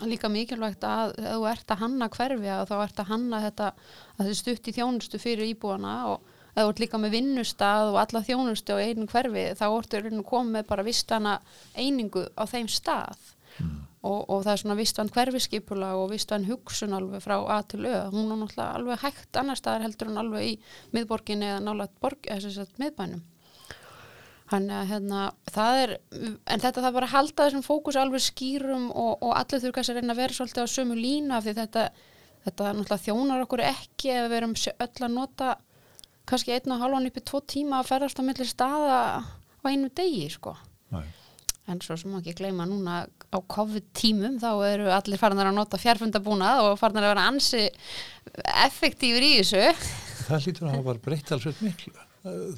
líka 0.04 0.28
mikilvægt 0.28 0.84
að 0.84 1.14
þú 1.22 1.48
ert 1.48 1.72
að 1.72 1.82
hanna 1.84 2.08
hverfi 2.12 2.52
að 2.52 2.64
þá 2.68 2.76
ert 2.82 3.00
að 3.00 3.12
hanna 3.14 3.42
þetta 3.46 3.68
að 3.72 4.22
þetta 4.22 4.38
stutt 4.42 4.68
í 4.68 4.76
þjónustu 4.76 5.20
fyrir 5.22 5.52
íbúana 5.54 5.96
og 6.12 6.32
ef 6.52 6.60
þú 6.60 6.68
ert 6.68 6.82
líka 6.84 7.00
með 7.00 7.16
vinnustad 7.16 7.90
og 7.90 7.98
alla 8.00 8.24
þjónustu 8.24 8.76
á 8.76 8.84
einu 8.84 9.08
hverfi 9.08 9.48
þá 9.56 9.66
ertu 9.70 10.22
komið 10.28 10.68
bara 10.68 10.84
vistana 10.84 11.38
einingu 11.76 12.26
á 12.36 12.44
þeim 12.44 12.68
stað 12.68 13.32
mm. 13.60 13.76
Og, 14.06 14.24
og 14.30 14.42
það 14.46 14.52
er 14.52 14.62
svona 14.62 14.78
vistvan 14.78 15.12
hverfiskipula 15.14 15.92
og 16.00 16.10
vistvan 16.14 16.46
hugsun 16.48 16.96
alveg 16.96 17.24
frá 17.24 17.36
A 17.42 17.62
til 17.62 17.84
Ö 17.86 17.96
hún 18.14 18.30
er 18.30 18.42
náttúrulega 18.42 18.74
alveg 18.80 19.02
hægt 19.02 19.40
annar 19.40 19.58
staðar 19.58 19.86
heldur 19.86 20.12
hún 20.12 20.22
alveg 20.22 20.52
í 20.52 20.52
miðborginni 20.96 21.50
eða 21.52 21.64
nálega 21.66 22.68
miðbænum 22.78 23.24
Þannig 24.46 24.76
að 24.78 24.90
hérna, 24.92 25.20
það 25.50 25.76
er, 25.80 25.92
en 26.46 26.60
þetta 26.62 26.82
það 26.84 26.96
bara 26.96 27.10
halda 27.10 27.46
þessum 27.48 27.64
fókus 27.66 27.96
alveg 27.98 28.22
skýrum 28.22 28.84
og, 28.92 29.24
og 29.26 29.32
allir 29.34 29.62
þurfa 29.64 29.82
að 29.82 29.96
reyna 29.98 30.14
að 30.14 30.20
vera 30.20 30.36
svolítið 30.36 30.62
á 30.62 30.68
sömu 30.70 30.98
lína 30.98 31.38
af 31.40 31.46
því 31.46 31.54
þetta, 31.56 31.86
þetta 32.44 32.68
náttúrulega 32.76 33.04
þjónar 33.08 33.42
okkur 33.42 33.62
ekki 33.66 34.12
ef 34.14 34.28
við 34.30 34.36
erum 34.38 34.54
öll 34.54 35.02
að 35.08 35.16
nota 35.16 35.48
kannski 36.30 36.54
einn 36.54 36.76
og 36.76 36.84
halvan 36.84 37.10
uppi 37.10 37.24
tvo 37.26 37.40
tíma 37.42 37.80
að 37.80 37.90
ferðast 37.90 38.22
á 38.22 38.26
millir 38.26 38.50
staða 38.50 39.00
á 39.18 39.64
einu 39.66 39.90
degi, 39.90 40.28
sko. 40.30 40.54
Næ. 40.94 41.02
En 41.66 41.82
svo 41.82 41.96
sem 41.98 42.14
ekki 42.20 42.36
gleyma 42.38 42.68
núna 42.70 43.00
á 43.32 43.38
COVID-tímum 43.56 44.40
þá 44.42 44.50
eru 44.68 44.90
allir 44.94 45.20
farnar 45.20 45.50
að 45.50 45.58
nota 45.58 45.80
fjárfundabúnað 45.80 46.64
og 46.64 46.80
farnar 46.80 47.06
að 47.06 47.14
vera 47.14 47.28
ansi 47.30 47.64
effektífur 48.66 49.26
í 49.26 49.32
þessu. 49.40 49.64
Það 50.26 50.46
lítur 50.48 50.68
að 50.68 50.76
hafa 50.76 50.88
bara 50.90 51.04
breytt 51.06 51.32
alveg 51.34 51.62
miklu 51.62 51.94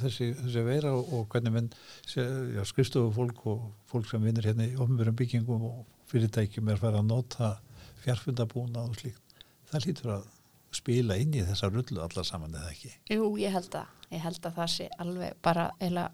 þessi, 0.00 0.30
þessi 0.38 0.64
veira 0.66 0.92
og, 0.96 1.26
hvernig 1.32 1.54
menn 1.54 1.68
skrifstofu 2.08 3.12
fólk 3.16 3.44
og 3.50 3.64
fólk 3.90 4.08
sem 4.10 4.25
vinnir 4.25 4.48
hérna 4.48 4.68
í 4.68 4.76
ofnbjörnum 4.80 5.18
byggingum 5.18 5.66
og 5.68 5.82
fyrirtækjum 6.08 6.70
er 6.72 6.80
farið 6.80 7.02
að 7.02 7.10
nota 7.10 7.50
fjárfundabúna 8.04 8.87
og 8.87 8.96
slíkt 8.98 9.37
það 9.68 9.88
lítur 9.88 10.14
að 10.16 10.28
spila 10.78 11.16
inn 11.20 11.34
í 11.37 11.44
þessa 11.44 11.70
rullu 11.72 12.00
allar 12.04 12.26
saman 12.28 12.56
eða 12.56 12.72
ekki 12.72 12.92
Jú, 13.14 13.30
ég 13.40 13.52
held 13.56 13.76
að, 13.76 13.92
ég 14.14 14.25
held 14.25 14.40
að 14.44 14.58
það 14.60 14.72
sé 14.75 14.88
alveg 15.04 15.38
bara 15.44 15.70
eila 15.80 16.08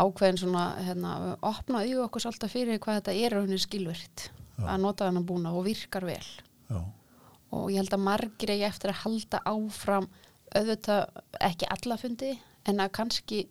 ákveðin 0.00 0.40
svona 0.40 0.64
hérna, 0.80 1.12
opna 1.46 1.84
í 1.86 1.94
okkur 2.00 2.24
svolítið 2.24 2.54
fyrir 2.54 2.80
hvað 2.82 3.00
þetta 3.00 3.16
er 3.16 3.36
rauninni 3.36 3.60
skilvirt 3.60 4.26
Já. 4.56 4.64
að 4.74 4.82
nota 4.84 5.08
þennan 5.08 5.28
búna 5.28 5.54
og 5.56 5.66
virkar 5.68 6.06
vel 6.08 6.26
Já. 6.70 6.80
og 7.50 7.70
ég 7.72 7.80
held 7.80 7.96
að 7.96 8.04
margir 8.08 8.54
eigi 8.54 8.66
eftir 8.68 8.92
að 8.92 9.02
halda 9.04 9.42
áfram 9.50 10.10
auðvitað 10.50 11.22
ekki 11.50 11.70
alla 11.70 11.98
fundi 12.00 12.34
en 12.68 12.82
að 12.82 12.94
kannski 12.98 13.44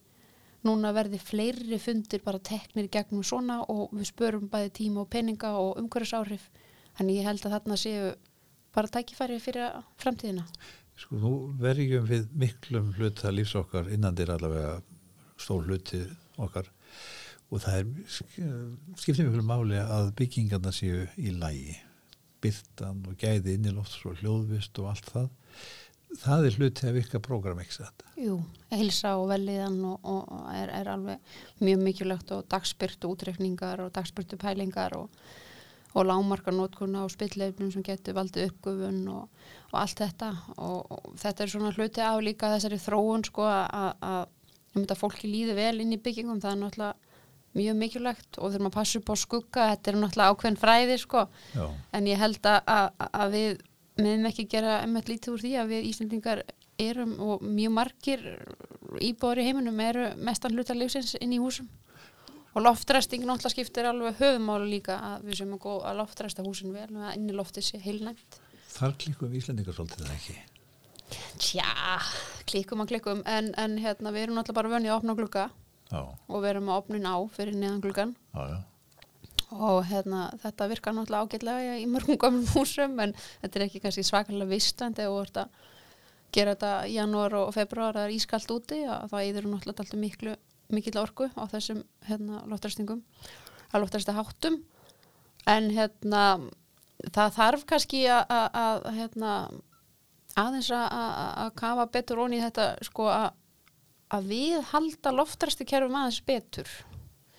núna 0.68 0.92
verði 0.96 1.20
fleiri 1.24 1.80
fundir 1.80 2.24
bara 2.26 2.42
teknir 2.44 2.90
gegnum 2.92 3.24
svona 3.24 3.62
og 3.72 3.94
við 3.96 4.10
spörum 4.12 4.50
bæði 4.52 4.74
tíma 4.82 5.06
og 5.06 5.12
peninga 5.14 5.54
og 5.60 5.80
umhverjusáhrif 5.80 6.50
þannig 6.98 7.22
ég 7.22 7.30
held 7.30 7.46
að 7.46 7.56
þarna 7.56 7.80
séu 7.80 8.12
bara 8.76 8.92
tækifæri 8.92 9.40
fyrir 9.44 9.80
framtíðina 10.02 10.46
Sko 11.00 11.16
nú 11.16 11.34
verjum 11.62 12.04
við 12.10 12.28
miklum 12.36 12.92
hluta 12.98 13.32
lífs 13.32 13.56
okkar 13.56 13.88
innandir 13.94 14.34
allavega 14.34 14.82
stór 15.40 15.64
hluti 15.70 16.02
okkar. 16.40 16.72
Og 17.50 17.64
það 17.64 17.80
er 17.80 18.16
skiptir 19.00 19.26
miklu 19.26 19.44
máli 19.46 19.80
að 19.82 20.12
byggingarna 20.20 20.74
séu 20.76 21.08
í 21.18 21.34
lægi 21.34 21.78
byrtan 22.44 23.04
og 23.10 23.20
gæði 23.20 23.58
innilófts 23.58 24.06
og 24.08 24.20
hljóðvist 24.22 24.78
og 24.82 24.92
allt 24.94 25.12
það. 25.14 25.30
Það 26.20 26.46
er 26.48 26.56
hluti 26.58 26.88
að 26.90 26.96
virka 26.98 27.20
program 27.22 27.60
ekki 27.62 27.76
þetta 27.84 28.08
Jú, 28.18 28.40
heilsa 28.72 29.12
og 29.20 29.28
velliðan 29.30 29.76
og, 29.92 30.08
og 30.10 30.48
er, 30.58 30.72
er 30.74 30.90
alveg 30.90 31.36
mjög 31.62 31.84
mikilvægt 31.86 32.34
og 32.34 32.48
dagspyrtu 32.50 33.12
útrekningar 33.14 33.84
og 33.84 33.92
dagspyrtu 33.94 34.40
pælingar 34.42 34.96
og, 34.98 35.14
og 35.94 36.08
lámarka 36.10 36.54
nótkunna 36.56 37.04
og 37.06 37.14
spillleifnum 37.14 37.70
sem 37.76 37.86
getur 37.86 38.18
valdið 38.18 38.50
uppgöfun 38.50 39.04
og, 39.14 39.46
og 39.70 39.78
allt 39.84 40.02
þetta. 40.02 40.32
Og 40.66 41.14
þetta 41.22 41.46
er 41.46 41.54
svona 41.54 41.76
hluti 41.78 42.04
af 42.04 42.24
líka 42.26 42.50
þessari 42.56 42.82
þróun 42.82 43.28
sko 43.30 43.46
að 43.46 44.34
fólki 45.00 45.30
líði 45.30 45.56
vel 45.58 45.80
inn 45.82 45.94
í 45.94 46.02
byggingum 46.02 46.42
það 46.42 46.52
er 46.52 46.62
náttúrulega 46.64 46.96
mjög 47.58 47.80
mikilvægt 47.80 48.38
og 48.38 48.54
þurfum 48.54 48.70
að 48.70 48.76
passa 48.76 49.00
upp 49.00 49.10
á 49.10 49.16
skugga 49.18 49.68
þetta 49.72 49.92
er 49.92 49.98
náttúrulega 49.98 50.34
ákveðin 50.34 50.60
fræði 50.62 50.98
sko 51.02 51.26
Já. 51.56 51.66
en 51.98 52.08
ég 52.08 52.22
held 52.22 52.46
að, 52.46 52.60
að, 52.70 52.88
að 53.10 53.36
við 53.36 53.62
meðum 54.00 54.30
ekki 54.30 54.48
gera 54.52 54.80
emmett 54.86 55.10
lítið 55.10 55.34
úr 55.34 55.44
því 55.44 55.54
að 55.60 55.74
við 55.74 55.88
Íslandingar 55.90 56.44
erum 56.80 57.16
og 57.26 57.44
mjög 57.44 57.74
margir 57.76 58.26
íbóður 59.04 59.42
í 59.42 59.48
heiminum 59.50 59.82
eru 59.84 60.12
mestan 60.22 60.56
hlutar 60.56 60.78
lífsins 60.80 61.18
inn 61.20 61.34
í 61.36 61.42
húsum 61.42 61.68
og 62.54 62.64
loftræsting 62.66 63.26
náttúrulega 63.26 63.56
skiptir 63.56 63.90
alveg 63.90 64.22
höfumálu 64.22 64.70
líka 64.70 65.00
að 65.14 65.28
við 65.30 65.42
sem 65.42 65.52
er 65.54 65.64
góð 65.66 65.84
að 65.90 66.00
loftræsta 66.04 66.46
húsin 66.46 66.74
vel 66.74 66.88
og 66.94 67.10
að 67.10 67.18
inni 67.18 67.36
loftið 67.36 67.68
sé 67.72 67.82
heilnæmt 67.84 68.40
Þar 68.70 68.96
klikum 69.02 69.34
Íslandingar 69.34 69.76
svolítið 69.76 70.06
það 70.06 70.16
ekki? 70.16 70.38
Tja, 71.40 72.00
klikum 72.50 72.84
að 72.84 72.94
klikum 72.94 73.24
en, 73.30 73.54
en 73.58 73.78
hérna 73.82 74.14
við 74.16 74.28
erum 74.28 74.40
náttúrulega 74.40 74.60
bara 74.62 74.74
vönið 74.76 74.92
að 74.92 74.98
opna 75.00 75.16
glukka 75.18 75.46
og 75.94 76.42
við 76.44 76.50
erum 76.52 76.70
að 76.70 76.82
opna 76.84 77.00
ná 77.02 77.14
fyrir 77.34 77.58
neðan 77.58 77.82
glukkan 77.82 78.14
og 79.50 79.80
hérna, 79.90 80.28
þetta 80.44 80.68
virkar 80.70 80.94
náttúrulega 80.94 81.26
ágætlega 81.26 81.78
í 81.82 81.88
mörgum 81.90 82.20
gamlum 82.22 82.50
húsum 82.54 83.00
en 83.02 83.16
þetta 83.42 83.60
er 83.60 83.66
ekki 83.66 84.04
svakalega 84.06 84.52
vistandi 84.52 85.08
og 85.10 85.24
þetta 85.26 85.48
gera 86.36 86.54
þetta 86.54 86.74
í 86.86 86.96
janúar 86.98 87.36
og 87.40 87.54
februar 87.56 87.98
það 87.98 88.06
er 88.06 88.16
ískalt 88.16 88.52
úti 88.54 88.84
og 88.86 89.10
það 89.10 89.30
íður 89.30 89.48
náttúrulega 89.50 89.86
alltaf 89.86 90.02
miklu, 90.02 90.36
mikil 90.70 90.98
orgu 91.02 91.30
á 91.34 91.44
þessum 91.50 91.82
hérna, 92.06 92.44
loftræstingum 92.50 93.02
að 93.70 93.84
loftræsta 93.84 94.16
háttum. 94.18 94.60
En 95.50 95.70
hérna 95.74 96.24
það 97.16 97.36
þarf 97.38 97.66
kannski 97.70 98.04
að 98.10 98.88
hérna, 98.98 99.34
aðeins 100.40 100.72
að 100.76 101.54
kafa 101.60 101.88
betur 101.94 102.24
ón 102.26 102.36
í 102.36 102.42
þetta 102.44 102.72
sko 102.88 103.10
að 103.10 104.30
við 104.30 104.62
halda 104.72 105.14
loftræsti 105.16 105.68
kerfum 105.70 105.98
aðeins 106.00 106.22
betur 106.26 106.70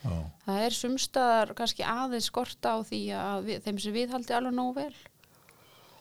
Já. 0.00 0.16
það 0.46 0.64
er 0.64 0.76
sumstaðar 0.76 1.54
kannski 1.58 1.84
aðeins 1.84 2.30
skorta 2.30 2.76
á 2.76 2.78
því 2.86 3.00
að 3.18 3.48
við, 3.48 3.62
þeim 3.66 3.80
sem 3.84 3.96
við 3.96 4.14
haldi 4.14 4.36
alveg 4.36 4.56
nóg 4.56 4.74
vel 4.78 4.94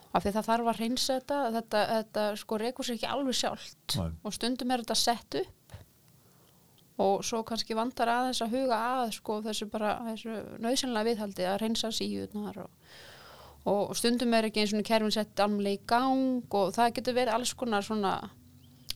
af 0.10 0.24
því 0.24 0.34
það 0.38 0.48
þarf 0.50 0.70
að 0.72 0.80
reynsa 0.80 1.18
þetta 1.20 1.40
þetta, 1.58 1.82
þetta 1.94 2.26
sko 2.42 2.60
reykur 2.62 2.88
sér 2.88 2.98
ekki 2.98 3.10
alveg 3.10 3.38
sjálft 3.38 3.98
Nei. 4.00 4.12
og 4.24 4.36
stundum 4.36 4.72
er 4.74 4.86
þetta 4.86 5.00
sett 5.00 5.40
upp 5.42 5.56
og 7.00 7.22
svo 7.24 7.44
kannski 7.48 7.78
vandar 7.78 8.12
aðeins 8.12 8.42
að 8.44 8.56
huga 8.58 8.80
að 9.00 9.14
sko 9.16 9.40
þessu 9.46 9.70
bara 9.72 9.94
þessu 10.10 10.40
nöðsynlega 10.64 11.08
viðhaldi 11.10 11.48
að 11.48 11.62
reynsa 11.64 11.92
síðunar 11.96 12.64
og, 12.66 12.72
og 13.68 13.96
stundum 13.98 14.34
er 14.34 14.48
ekki 14.48 14.64
eins 14.64 14.74
og 14.74 14.86
kerfin 14.88 15.12
sett 15.12 15.40
alveg 15.44 15.80
í 15.80 15.86
gang 15.90 16.56
og 16.56 16.76
það 16.76 16.94
getur 17.00 17.18
verið 17.18 17.36
alls 17.36 17.56
konar 17.58 17.84
svona 17.86 18.14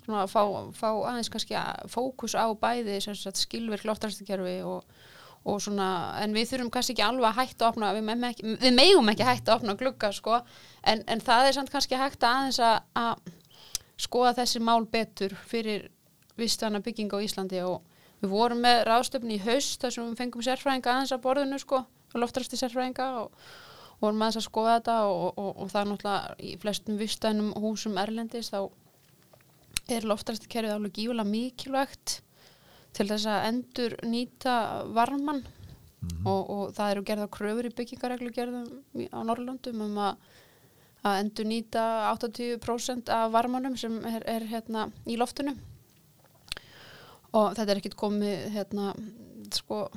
svona 0.03 0.23
að 0.25 0.31
fá, 0.31 0.43
fá 0.75 0.89
aðeins 0.91 1.31
kannski 1.31 1.57
að 1.57 1.87
fókus 1.91 2.35
á 2.35 2.45
bæði 2.59 2.99
skilverk 3.03 3.85
loftarstökkerfi 3.87 4.57
og, 4.67 4.83
og 5.47 5.61
svona, 5.63 5.87
en 6.23 6.35
við 6.35 6.51
þurfum 6.51 6.71
kannski 6.73 6.95
ekki 6.95 7.05
alveg 7.05 7.29
að 7.29 7.39
hætta 7.39 7.67
að 7.67 7.71
opna, 7.73 7.93
við, 7.95 8.11
ekki, 8.29 8.55
við 8.63 8.75
megum 8.75 9.13
ekki 9.13 9.27
hætta 9.27 9.53
að 9.53 9.61
opna 9.61 9.77
glugga 9.79 10.11
sko, 10.15 10.41
en, 10.83 11.03
en 11.07 11.23
það 11.23 11.47
er 11.47 11.57
samt 11.57 11.73
kannski 11.73 11.99
hægt 11.99 12.23
að 12.23 12.37
aðeins 12.37 12.61
að, 12.63 12.77
að 12.99 13.33
skoða 14.03 14.37
þessi 14.41 14.63
mál 14.63 14.83
betur 14.91 15.35
fyrir 15.47 15.89
vistana 16.39 16.81
bygging 16.83 17.13
á 17.13 17.23
Íslandi 17.23 17.61
og 17.63 17.83
við 18.23 18.31
vorum 18.31 18.63
með 18.63 18.85
ráðstöfni 18.89 19.37
í 19.37 19.43
haust 19.43 19.83
þar 19.83 19.95
sem 19.95 20.07
við 20.09 20.23
fengum 20.23 20.45
sérfræðinga 20.45 20.95
aðeins 20.95 21.13
að 21.13 21.23
borðinu 21.27 21.59
sko, 21.61 21.83
loftarsti 22.17 22.59
sérfræðinga 22.59 23.09
og 23.21 23.45
vorum 24.03 24.23
aðeins 24.23 24.39
að 24.41 24.47
skoða 24.47 24.75
þetta 24.77 24.97
og, 25.09 25.25
og, 25.39 25.49
og 25.63 25.71
það 25.71 25.81
er 25.81 25.89
náttúrulega 25.91 26.35
í 26.43 26.53
flestum 26.61 26.99
vistanum 26.99 27.51
húsum 27.63 27.97
erlendis 28.01 28.51
þá 28.53 28.59
er 29.91 30.07
loftræstikerfið 30.07 30.75
alveg 30.75 30.95
gífulega 30.97 31.29
mikilvægt 31.29 32.19
til 32.93 33.09
þess 33.09 33.27
að 33.31 33.49
endur 33.49 33.97
nýta 34.05 34.55
varman 34.95 35.41
mm 35.43 36.07
-hmm. 36.09 36.29
og, 36.29 36.49
og 36.49 36.73
það 36.77 36.91
eru 36.91 37.03
gerða 37.09 37.27
kröfur 37.37 37.65
í 37.67 37.75
byggingareglu 37.75 38.31
gerðum 38.31 38.67
á 39.11 39.19
Norrlandum 39.23 39.81
um 39.81 39.97
að, 39.97 40.15
að 41.03 41.19
endur 41.19 41.45
nýta 41.45 41.83
80% 42.13 43.09
af 43.09 43.31
varmanum 43.31 43.77
sem 43.77 44.05
er, 44.05 44.23
er 44.27 44.43
hérna 44.47 44.91
í 45.07 45.17
loftunum 45.17 45.59
og 47.33 47.55
þetta 47.55 47.71
er 47.71 47.77
ekkit 47.77 47.95
komið 47.97 48.49
hérna 48.53 48.93
sko 49.51 49.89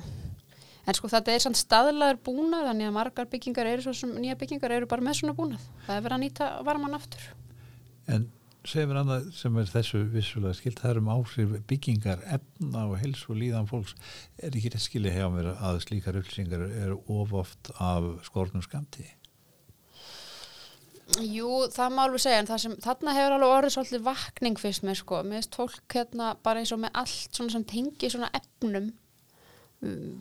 en 0.87 0.97
sko 0.97 1.11
þetta 1.11 1.33
er 1.33 1.43
sann 1.43 1.57
staðlaður 1.57 2.21
búnað 2.25 2.69
þannig 2.71 2.89
að 2.89 2.95
margar 2.95 3.29
byggingar 3.31 3.69
eru 3.73 3.85
svo 3.85 3.93
sem 3.97 4.15
nýja 4.15 4.37
byggingar 4.39 4.75
eru 4.77 4.89
bara 4.89 5.05
með 5.05 5.19
svona 5.19 5.35
búnað. 5.37 5.67
Það 5.85 5.99
er 5.99 6.07
verið 6.07 6.17
að 6.17 6.23
nýta 6.23 6.49
varman 6.67 6.97
aftur. 6.97 7.27
En 8.07 8.29
segja 8.67 8.87
mér 8.87 9.01
annað 9.01 9.29
sem 9.35 9.59
er 9.59 9.69
þessu 9.71 10.01
vissulega 10.11 10.57
skilt, 10.57 10.81
það 10.81 10.93
er 10.93 11.01
um 11.01 11.11
áhrif 11.13 11.53
byggingar 11.69 12.23
efna 12.37 12.87
og 12.87 12.97
helsu 13.03 13.31
og 13.35 13.41
líðan 13.43 13.69
fólks. 13.69 13.95
Er 14.39 14.51
ekki 14.55 14.73
rétt 14.73 14.87
skilja 14.87 15.15
hjá 15.15 15.27
mér 15.31 15.53
að 15.55 15.83
slíkar 15.85 16.19
upplýsingar 16.19 16.67
eru 16.67 16.99
ofoft 17.19 17.71
af 17.77 18.09
skornum 18.27 18.65
skamti 18.65 19.07
Jú, 21.23 21.47
það 21.71 21.93
má 21.95 22.01
alveg 22.03 22.19
segja 22.19 22.39
en 22.41 22.49
sem, 22.59 22.73
þarna 22.83 23.13
hefur 23.15 23.35
alveg 23.37 23.51
orðið 23.55 23.73
svolítið 23.77 24.01
vakning 24.03 24.57
fyrst 24.59 24.83
með 24.83 24.97
sko, 24.99 25.21
með 25.23 25.45
fólk 25.55 25.95
hérna 25.95 26.33
bara 26.43 26.59
eins 26.61 26.73
og 26.75 26.81
með 26.83 26.99
allt 26.99 27.37
svona 27.37 27.53
sem 27.53 27.63
tengi 27.69 28.09
svona 28.11 28.27
efnum 28.35 28.89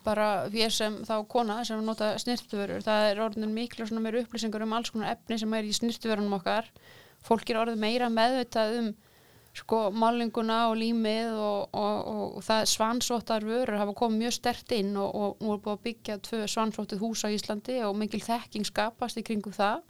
bara 0.04 0.28
fyrir 0.52 0.72
sem 0.74 0.98
þá 1.06 1.16
kona 1.32 1.62
sem 1.64 1.80
nota 1.84 2.12
snirtuvörur, 2.20 2.84
það 2.84 3.10
er 3.10 3.22
orðin 3.24 3.54
miklu 3.54 3.86
svona 3.88 4.04
meir 4.04 4.20
upplýsingar 4.20 4.64
um 4.66 4.74
alls 4.76 4.92
konar 4.92 5.14
efni 5.14 5.38
sem 5.40 5.54
er 5.56 5.64
í 5.64 5.72
snirtuvörunum 5.72 6.36
okkar. 6.36 6.68
Fólk 7.24 7.48
er 7.50 7.62
orðið 7.62 7.80
meira 7.80 8.10
meðvitað 8.12 8.78
um 8.82 8.90
sko 9.56 9.78
málinguna 9.88 10.66
og 10.68 10.76
límið 10.76 11.38
og, 11.40 11.72
og, 11.72 11.96
og, 12.12 12.24
og 12.36 12.44
það 12.44 12.66
svansóttar 12.74 13.46
vörur 13.48 13.80
hafa 13.80 13.94
komið 13.96 14.26
mjög 14.26 14.34
stert 14.36 14.74
inn 14.76 14.92
og 15.00 15.38
er 15.40 15.62
búið 15.64 15.72
að 15.72 15.84
byggja 15.86 16.18
tvö 16.26 16.42
svansóttið 16.52 17.00
hús 17.00 17.24
á 17.24 17.32
Íslandi 17.32 17.78
og 17.86 17.96
mikil 17.96 18.20
þekking 18.20 18.68
skapast 18.68 19.16
í 19.16 19.24
kringu 19.24 19.54
það 19.56 19.80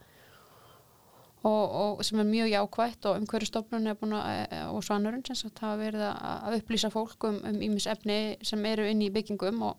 og 1.44 2.00
sem 2.04 2.20
er 2.20 2.26
mjög 2.26 2.48
jákvægt 2.50 3.06
og 3.06 3.20
umhverju 3.20 3.46
stofnun 3.46 3.86
er 3.86 3.98
búin 3.98 4.16
að, 4.18 4.54
og 4.72 4.84
svanurinn 4.84 5.24
sem 5.26 5.36
sagt 5.38 5.60
hafa 5.62 5.76
verið 5.78 6.06
að 6.08 6.56
upplýsa 6.60 6.90
fólk 6.90 7.28
um 7.28 7.36
ímis 7.52 7.86
um 7.86 7.92
efni 7.92 8.18
sem 8.42 8.64
eru 8.66 8.86
inn 8.88 9.04
í 9.04 9.12
byggingum 9.14 9.62
og 9.68 9.76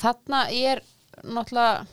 þarna 0.00 0.46
er 0.50 0.82
náttúrulega 1.22 1.84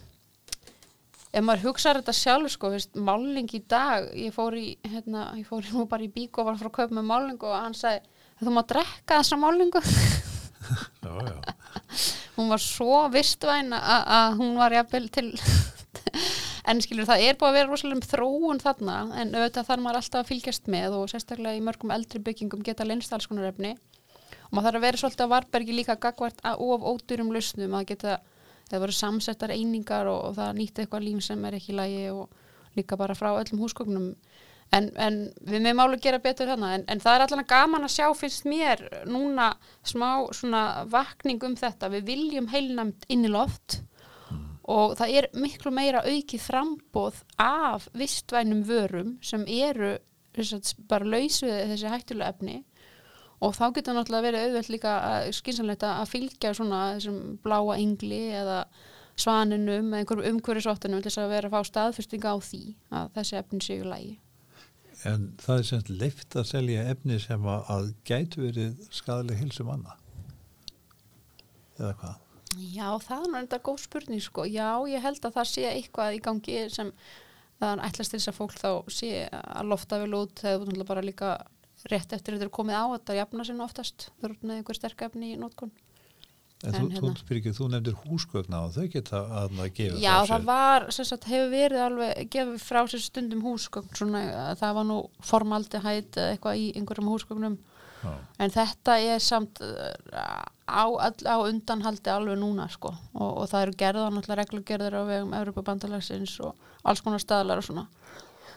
ef 1.31 1.45
maður 1.45 1.67
hugsaður 1.69 2.01
þetta 2.01 2.15
sjálf 2.17 2.53
sko, 2.55 2.71
veist, 2.73 2.95
máling 2.95 3.51
í 3.55 3.61
dag 3.69 4.09
ég 4.17 4.33
fór 4.35 4.57
í, 4.59 4.73
hérna, 4.87 5.29
ég 5.39 5.47
fór 5.47 5.67
nú 5.71 5.85
bara 5.91 6.07
í 6.07 6.11
bík 6.11 6.41
og 6.41 6.49
var 6.49 6.59
frá 6.59 6.71
að 6.71 6.77
kaupa 6.79 6.97
með 6.97 7.07
málingu 7.11 7.47
og 7.47 7.57
hann 7.57 7.77
sagði 7.77 8.01
þú 8.41 8.55
má 8.55 8.63
drekka 8.67 9.21
þessa 9.21 9.39
málingu 9.39 9.83
já, 11.05 11.13
já. 11.29 11.37
hún 12.35 12.51
var 12.51 12.63
svo 12.63 13.05
vistvæn 13.13 13.71
að 13.77 14.41
hún 14.41 14.57
var 14.59 14.75
jafnvel 14.75 15.07
til 15.13 15.29
en 16.69 16.81
skilur 16.83 17.07
það 17.09 17.23
er 17.27 17.39
búið 17.39 17.49
að 17.49 17.57
vera 17.57 17.69
rosalega 17.71 17.97
um 17.97 18.03
þróun 18.11 18.61
þarna 18.61 18.97
en 19.21 19.33
auðvitað 19.35 19.69
þarf 19.69 19.85
maður 19.85 20.01
alltaf 20.01 20.19
að 20.21 20.29
fylgjast 20.31 20.69
með 20.71 20.97
og 20.99 21.07
sérstaklega 21.11 21.57
í 21.57 21.63
mörgum 21.65 21.93
eldri 21.95 22.21
byggingum 22.25 22.65
geta 22.65 22.85
lenst 22.87 23.13
alls 23.13 23.29
konar 23.29 23.49
efni. 23.49 23.73
Og 24.49 24.53
maður 24.57 24.67
þarf 24.67 24.81
að 24.81 24.85
vera 24.85 25.01
svolítið 25.01 25.25
að 25.25 25.33
varbergi 25.33 25.77
líka 25.77 25.97
gagvart 26.01 26.45
of 26.51 26.85
ódurum 26.91 27.33
lausnum 27.33 27.77
að 27.79 27.87
geta 27.93 28.19
það 28.69 28.85
voru 28.85 28.95
samsettar 28.95 29.55
einingar 29.55 30.09
og, 30.11 30.21
og 30.29 30.37
það 30.37 30.55
nýtti 30.59 30.83
eitthvað 30.83 31.07
lím 31.07 31.19
sem 31.23 31.43
er 31.47 31.57
ekki 31.57 31.75
lægi 31.75 32.05
og 32.13 32.39
líka 32.77 32.97
bara 32.99 33.17
frá 33.17 33.33
öllum 33.33 33.63
húsgóknum 33.65 34.11
en, 34.71 34.89
en 34.95 35.17
við 35.43 35.63
meðum 35.63 35.83
álega 35.83 36.05
gera 36.05 36.21
betur 36.23 36.49
þarna 36.51 36.75
en, 36.77 36.85
en 36.87 37.03
það 37.03 37.17
er 37.17 37.25
allavega 37.25 37.51
gaman 37.51 37.87
að 37.87 37.95
sjá 37.97 38.05
finnst 38.17 38.47
mér 38.47 38.83
núna 39.09 39.51
smá 39.87 40.09
svona 40.35 40.63
vakning 40.91 41.41
um 41.47 41.57
þetta, 41.59 41.91
við 41.91 42.07
viljum 42.13 42.47
heilnamt 42.51 43.07
inn 43.11 43.27
í 43.27 43.31
loft 43.31 43.81
og 44.69 44.95
það 44.99 45.13
er 45.17 45.27
miklu 45.41 45.73
meira 45.73 46.03
aukið 46.05 46.43
frambóð 46.43 47.21
af 47.41 47.87
vistvænum 47.97 48.63
vörum 48.67 49.15
sem 49.25 49.45
eru 49.47 49.97
bara 50.87 51.07
laus 51.07 51.41
við 51.43 51.73
þessi 51.73 51.91
hættulega 51.91 52.35
efni. 52.35 52.61
Og 53.41 53.55
þá 53.57 53.65
getur 53.73 53.97
náttúrulega 53.97 54.27
verið 54.27 54.43
auðvelt 54.45 54.69
líka 54.69 54.95
skynsanlegt 55.33 55.85
að 55.87 56.09
fylgja 56.11 56.53
svona 56.53 56.81
þessum 56.95 57.21
bláa 57.41 57.77
yngli 57.81 58.21
eða 58.37 58.59
svaninum 59.17 59.89
eða 59.89 60.03
einhverjum 60.03 60.35
umhverjusóttunum 60.35 61.01
til 61.01 61.09
þess 61.09 61.23
að 61.23 61.33
vera 61.33 61.49
að 61.49 61.55
fá 61.55 61.71
staðfyrstinga 61.71 62.33
á 62.33 62.37
því 62.45 62.61
að 62.99 63.15
þessi 63.17 63.39
efnin 63.41 63.65
séu 63.65 63.87
lægi 63.89 64.19
en 65.07 65.31
það 65.41 65.59
er 65.59 65.67
semst 65.67 65.91
leift 65.93 66.35
að 66.37 66.49
selja 66.51 66.83
efni 66.91 67.17
sem 67.21 67.47
að, 67.49 67.93
gætu 68.07 68.45
verið 68.45 68.89
skadaleg 68.93 69.39
hilsum 69.41 69.71
manna. 69.71 69.95
Eða 71.79 71.93
hvað? 72.01 72.19
Já, 72.59 72.87
það 72.99 73.25
er 73.25 73.31
náttúrulega 73.35 73.65
góð 73.67 73.83
spurning 73.85 74.23
sko. 74.23 74.45
Já, 74.49 74.69
ég 74.91 75.03
held 75.05 75.25
að 75.25 75.37
það 75.37 75.51
sé 75.51 75.67
eitthvað 75.69 76.17
í 76.17 76.23
gangi 76.25 76.57
sem 76.73 76.91
það 77.61 77.71
er 77.75 77.83
ætlast 77.87 78.11
til 78.11 78.19
þess 78.19 78.31
að 78.31 78.39
fólk 78.39 78.57
þá 78.57 78.71
sé 78.91 79.11
að 79.31 79.69
lofta 79.71 80.01
vel 80.01 80.13
út 80.17 80.41
þegar 80.41 80.73
þú 80.73 80.87
bara 80.89 81.05
líka 81.05 81.31
rétt 81.91 82.13
eftir 82.13 82.35
þetta 82.35 82.49
er 82.49 82.53
komið 82.57 82.77
á 82.77 82.85
þetta 82.97 83.19
jafna 83.21 83.45
sinna 83.47 83.65
oftast. 83.65 84.09
Eru 84.21 84.35
með 84.41 84.59
einhver 84.59 84.77
sterk 84.77 85.07
efni 85.07 85.33
í 85.35 85.39
nótkun 85.39 85.71
En, 86.61 86.75
En 86.75 86.83
þú, 86.83 86.89
hérna- 86.93 87.53
þú, 87.57 87.67
nefndir 87.73 87.95
húsgögna 88.05 88.59
og 88.67 88.73
þau 88.75 88.87
geta 88.93 89.17
að 89.25 89.61
að 89.63 89.69
gefa 89.73 89.97
Já, 89.97 90.13
frá 90.13 90.27
það 90.29 90.41
sér. 90.41 90.45
var, 90.45 90.85
sem 90.91 91.05
sagt, 91.09 91.23
hefur 91.25 91.49
verið 91.49 91.81
alveg 91.87 92.29
gefið 92.35 92.59
frá 92.61 92.81
sér 92.91 93.01
stundum 93.01 93.41
húsgögn 93.41 93.97
svona, 93.97 94.21
að 94.51 94.59
það 94.61 94.75
var 94.77 94.85
nú 94.91 94.97
formaldi 95.25 95.81
hætt 95.81 96.19
eitthvað 96.21 96.61
í 96.61 96.67
einhverjum 96.77 97.09
húsgögnum. 97.09 97.57
Já, 98.01 98.13
en 98.41 98.53
þetta 98.53 98.99
er 99.01 99.19
samt 99.21 99.61
uh, 99.61 100.45
á, 100.71 100.85
all, 100.87 101.27
á 101.27 101.37
undanhaldi 101.43 102.11
alveg 102.11 102.39
núna 102.39 102.67
sko. 102.71 102.93
Og, 103.13 103.31
og 103.43 103.49
það 103.51 103.65
eru 103.65 103.79
gerða 103.83 104.09
náttúrulega 104.09 104.39
reglugerðir 104.41 104.97
á 104.97 105.03
vegum 105.09 105.33
Evropabandalagsins 105.37 106.37
og 106.45 106.69
alls 106.87 107.03
konar 107.03 107.23
staðlar 107.23 107.61
og 107.61 107.67
svona. 107.67 107.87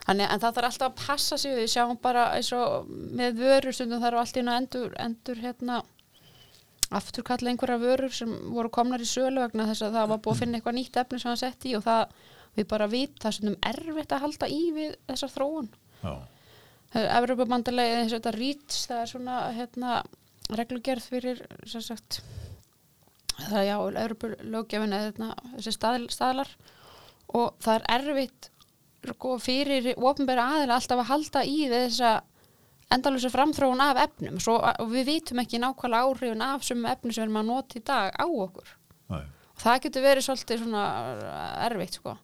Þannig, 0.04 0.28
en 0.28 0.40
það 0.42 0.56
þarf 0.58 0.68
alltaf 0.68 0.90
að 0.90 1.06
passa 1.06 1.38
sig 1.40 1.56
við. 1.56 1.70
Sjáum 1.72 1.98
bara 2.02 2.28
eins 2.36 2.52
og 2.56 2.88
með 2.90 3.40
vörur 3.40 3.76
stundum 3.76 4.02
þarf 4.02 4.20
allt 4.20 4.36
í 4.36 4.44
einu 4.44 4.54
endur, 4.54 4.96
endur 5.00 5.40
hérna 5.40 5.80
afturkalla 6.94 7.50
einhverja 7.50 7.80
vörur 7.80 8.12
sem 8.12 8.34
voru 8.52 8.70
komnar 8.72 9.02
í 9.02 9.08
sölu 9.08 9.40
vegna 9.42 9.66
þess 9.70 9.86
að 9.86 9.96
það 9.98 10.10
var 10.12 10.20
búið 10.24 10.34
að 10.34 10.42
finna 10.42 10.58
eitthvað 10.58 10.76
nýtt 10.78 10.98
efni 11.00 11.20
sem 11.20 11.30
það 11.30 11.40
sett 11.40 11.66
í 11.66 11.72
og 11.78 11.84
það 11.86 12.02
við 12.54 12.68
bara 12.70 12.90
vit 12.90 13.16
það 13.18 13.30
er 13.30 13.36
stundum 13.38 13.56
erfitt 13.70 14.14
að 14.14 14.24
halda 14.26 14.50
í 14.52 14.60
við 14.76 14.92
þessar 15.08 15.32
þróun. 15.34 15.70
Já, 16.04 16.12
Evropabandalegi 16.94 17.96
eins 17.98 18.12
og 18.12 18.20
þetta 18.20 18.34
REACH 18.36 18.76
það 18.90 19.00
er 19.00 19.10
svona 19.10 19.38
hérna 19.56 19.94
reglugerð 20.60 21.08
fyrir 21.12 21.44
sem 21.68 21.82
sagt 21.84 22.20
það 23.34 23.60
er 23.60 23.68
já, 23.68 23.76
Evropalöggefin 24.04 24.96
eða 24.96 25.30
þessi 25.56 25.74
staðl, 25.74 26.06
staðlar. 26.12 26.50
Og 27.34 27.56
það 27.64 27.74
er 27.78 27.86
erfitt 27.96 28.50
sko, 29.04 29.34
fyrir 29.42 29.90
ofnbæra 29.96 30.46
aðila 30.54 30.78
alltaf 30.78 31.02
að 31.02 31.10
halda 31.10 31.44
í 31.48 31.58
þessa 31.72 32.14
endalusa 32.94 33.30
framþróun 33.32 33.82
af 33.84 34.00
efnum. 34.04 34.38
Svo, 34.42 34.58
og 34.62 34.92
við 34.92 35.10
vitum 35.10 35.42
ekki 35.42 35.60
nákvæmlega 35.62 36.08
áhrifun 36.08 36.46
af 36.46 36.66
sem 36.66 36.86
efni 36.88 37.12
sem 37.12 37.24
við 37.24 37.26
erum 37.26 37.40
að 37.42 37.50
nota 37.50 37.80
í 37.80 37.84
dag 37.84 38.14
á 38.14 38.26
okkur. 38.26 38.70
Já, 39.10 39.20
og 39.54 39.62
það 39.62 39.82
getur 39.86 40.06
verið 40.06 40.26
svolítið 40.28 40.62
svona 40.62 40.86
erfitt 41.66 41.98
sko. 41.98 42.16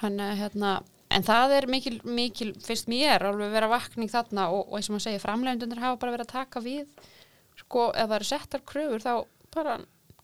Þannig, 0.00 0.24
að, 0.26 0.38
hérna, 0.42 0.70
en 1.14 1.26
það 1.26 1.56
er 1.58 1.66
mikil, 1.70 1.98
mikil 2.04 2.52
fyrst 2.64 2.88
mér 2.90 3.24
alveg 3.28 3.52
vera 3.54 3.70
vakning 3.70 4.10
þarna 4.10 4.48
og, 4.52 4.66
og 4.68 4.78
eins 4.78 4.90
og 4.90 4.96
maður 4.96 5.06
segir 5.06 5.22
framlegundunir 5.22 5.82
hafa 5.84 6.00
bara 6.02 6.16
verið 6.16 6.26
að 6.26 6.34
taka 6.34 6.64
við 6.64 7.12
sko 7.74 7.90
ef 7.90 8.06
það 8.06 8.16
eru 8.20 8.30
settar 8.30 8.62
kröfur 8.70 9.02
þá 9.02 9.14
bara 9.54 9.80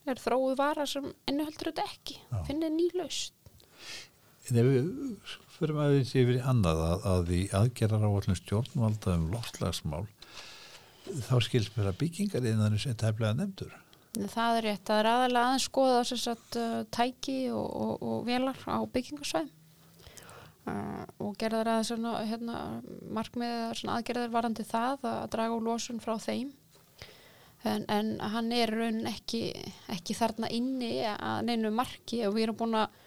er 0.09 0.23
þróuð 0.23 0.57
vara 0.59 0.87
sem 0.89 1.11
innuheldur 1.29 1.71
þetta 1.71 1.85
ekki. 1.91 2.17
Finnir 2.47 2.71
ný 2.73 2.87
laust 2.95 3.35
En 4.51 4.59
ef 4.59 4.67
við 4.67 4.87
fyrir 5.61 5.79
aðeins 5.79 6.15
yfir 6.17 6.39
í 6.39 6.47
annað 6.51 6.81
að, 6.87 7.05
að 7.11 7.31
í 7.37 7.43
aðgerðar 7.55 8.07
á 8.07 8.11
allum 8.11 8.39
stjórnvalda 8.39 9.17
um 9.19 9.29
loftslagsmál 9.35 10.07
þá 11.27 11.35
skilst 11.45 11.77
mér 11.77 11.91
að 11.91 12.01
byggingar 12.01 12.47
innan 12.49 12.75
þessi 12.77 12.95
tæflega 12.99 13.37
nefndur. 13.37 13.73
það 14.33 14.59
er 14.59 14.67
rétt, 14.69 14.85
það 14.89 15.01
er 15.03 15.09
aðalega 15.11 15.47
aðeins 15.51 15.67
skoða 15.69 15.99
að 16.01 16.59
uh, 16.61 16.77
tæki 16.97 17.39
og, 17.53 17.67
og, 17.67 17.93
og 18.01 18.23
velar 18.27 18.63
á 18.67 18.79
byggingarsvæð 18.95 19.51
uh, 19.51 21.05
og 21.27 21.37
gerðar 21.41 21.73
aðeins 21.75 22.31
hérna, 22.33 22.63
markmið 23.21 23.85
aðgerðar 23.99 24.35
varandi 24.35 24.67
það 24.67 25.07
að 25.13 25.23
draga 25.37 25.59
úr 25.59 25.69
losun 25.69 26.03
frá 26.03 26.17
þeim 26.23 26.55
en, 27.69 27.85
en 27.89 28.11
hann 28.33 28.51
er 28.57 28.73
raun 28.73 29.05
ekki, 29.11 29.51
ekki 29.93 30.17
þarna 30.17 30.51
inni 30.55 31.01
að 31.13 31.45
neinu 31.49 31.73
marki 31.75 32.23
og 32.27 32.37
við 32.37 32.49
erum 32.49 32.59
búin 32.61 32.79
að 32.81 32.99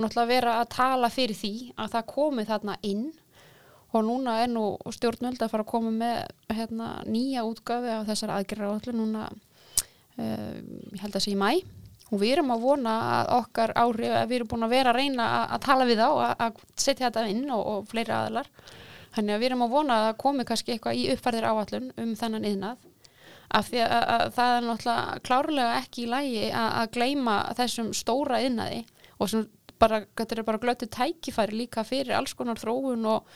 náttúrulega 0.00 0.30
vera 0.30 0.56
að 0.60 0.70
tala 0.72 1.10
fyrir 1.12 1.36
því 1.36 1.54
að 1.76 1.92
það 1.96 2.08
komi 2.14 2.46
þarna 2.48 2.78
inn. 2.88 3.10
Og 3.92 4.04
núna 4.06 4.38
er 4.40 4.48
nú 4.48 4.64
stjórnvöld 4.88 5.42
að 5.44 5.52
fara 5.52 5.66
að 5.66 5.72
koma 5.74 5.90
með 5.92 6.20
hérna, 6.56 6.92
nýja 7.04 7.44
útgafi 7.44 7.90
af 7.92 8.06
þessar 8.08 8.32
aðgerðar 8.38 8.72
áallu 8.72 8.94
núna 8.96 9.26
uh, 9.28 10.54
ég 10.96 11.02
held 11.02 11.18
að 11.18 11.24
sé 11.26 11.34
í 11.34 11.36
mæ 11.36 11.50
og 12.12 12.20
við 12.20 12.36
erum 12.36 12.52
að 12.54 12.64
vona 12.64 12.94
að 13.16 13.34
okkar 13.38 13.74
áhrif 13.80 14.14
að 14.16 14.30
við 14.30 14.38
erum 14.38 14.48
búin 14.52 14.66
að 14.66 14.72
vera 14.74 14.92
að 14.92 14.98
reyna 15.00 15.26
að, 15.26 15.44
að 15.56 15.62
tala 15.66 15.88
við 15.88 16.00
þá 16.00 16.08
að, 16.08 16.32
að 16.46 16.64
setja 16.84 17.08
þetta 17.08 17.26
inn 17.32 17.44
og, 17.52 17.62
og 17.72 17.86
fleiri 17.92 18.16
aðlar 18.16 18.50
þannig 19.12 19.34
að 19.34 19.42
við 19.42 19.48
erum 19.48 19.64
að 19.66 19.76
vona 19.76 19.98
að 20.06 20.16
komi 20.24 20.46
kannski 20.48 20.74
eitthvað 20.74 21.00
í 21.00 21.06
uppfærðir 21.14 21.48
áallun 21.48 21.88
um 22.00 22.12
þennan 22.20 22.48
yðnað 22.48 22.88
af 23.52 23.68
því 23.68 23.82
að, 23.84 24.04
að 24.16 24.26
það 24.36 24.52
er 24.56 24.68
náttúrulega 24.68 25.24
klárlega 25.28 25.72
ekki 25.80 26.04
í 26.04 26.10
lægi 26.12 26.44
að, 26.50 26.68
að 26.82 26.92
gleyma 26.96 27.38
þessum 27.58 27.90
stóra 27.96 28.40
yðnaði 28.44 28.84
og 29.18 29.32
sem 29.32 29.48
bara, 29.82 30.04
þetta 30.18 30.38
er 30.38 30.46
bara 30.46 30.62
glötu 30.62 30.88
tækifæri 30.92 31.58
líka 31.64 31.84
fyrir 31.86 32.16
alls 32.16 32.36
konar 32.38 32.60
þróun 32.60 33.04
og, 33.12 33.28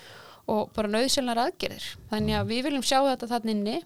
og 0.50 0.72
bara 0.76 0.92
nöðsynlar 0.92 1.42
aðgerðir. 1.42 1.90
Þannig 2.12 2.38
að 2.38 2.50
við 2.52 2.64
viljum 2.68 2.86
sjá 2.86 3.00
þetta 3.02 3.30
þannig 3.34 3.56
inni 3.56 3.78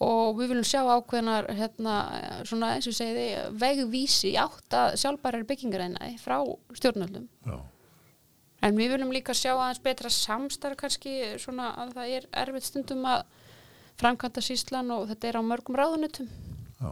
og 0.00 0.38
við 0.38 0.54
viljum 0.54 0.68
sjá 0.68 0.80
ákveðnar 0.88 1.50
hérna, 1.58 1.96
svona 2.48 2.74
eins 2.76 2.88
og 2.88 2.96
segiði 2.96 3.26
vegvísi 3.60 4.32
átt 4.40 4.76
að 4.76 4.96
sjálfbærar 5.02 5.44
byggingarænaði 5.48 6.14
frá 6.22 6.38
stjórnöldum 6.78 7.26
Já, 7.44 7.58
en 8.64 8.80
við 8.80 8.94
viljum 8.94 9.12
líka 9.12 9.36
sjá 9.36 9.52
aðeins 9.52 9.82
betra 9.84 10.12
samstarf 10.14 10.80
kannski 10.80 11.18
svona 11.42 11.74
að 11.82 11.92
það 11.98 12.14
er 12.16 12.28
erfitt 12.44 12.70
stundum 12.70 13.04
að 13.12 13.26
framkvæmda 14.00 14.44
síslan 14.44 14.92
og 14.94 15.08
þetta 15.10 15.30
er 15.30 15.40
á 15.40 15.42
mörgum 15.44 15.78
ráðunutum 15.78 16.28
já, 16.80 16.90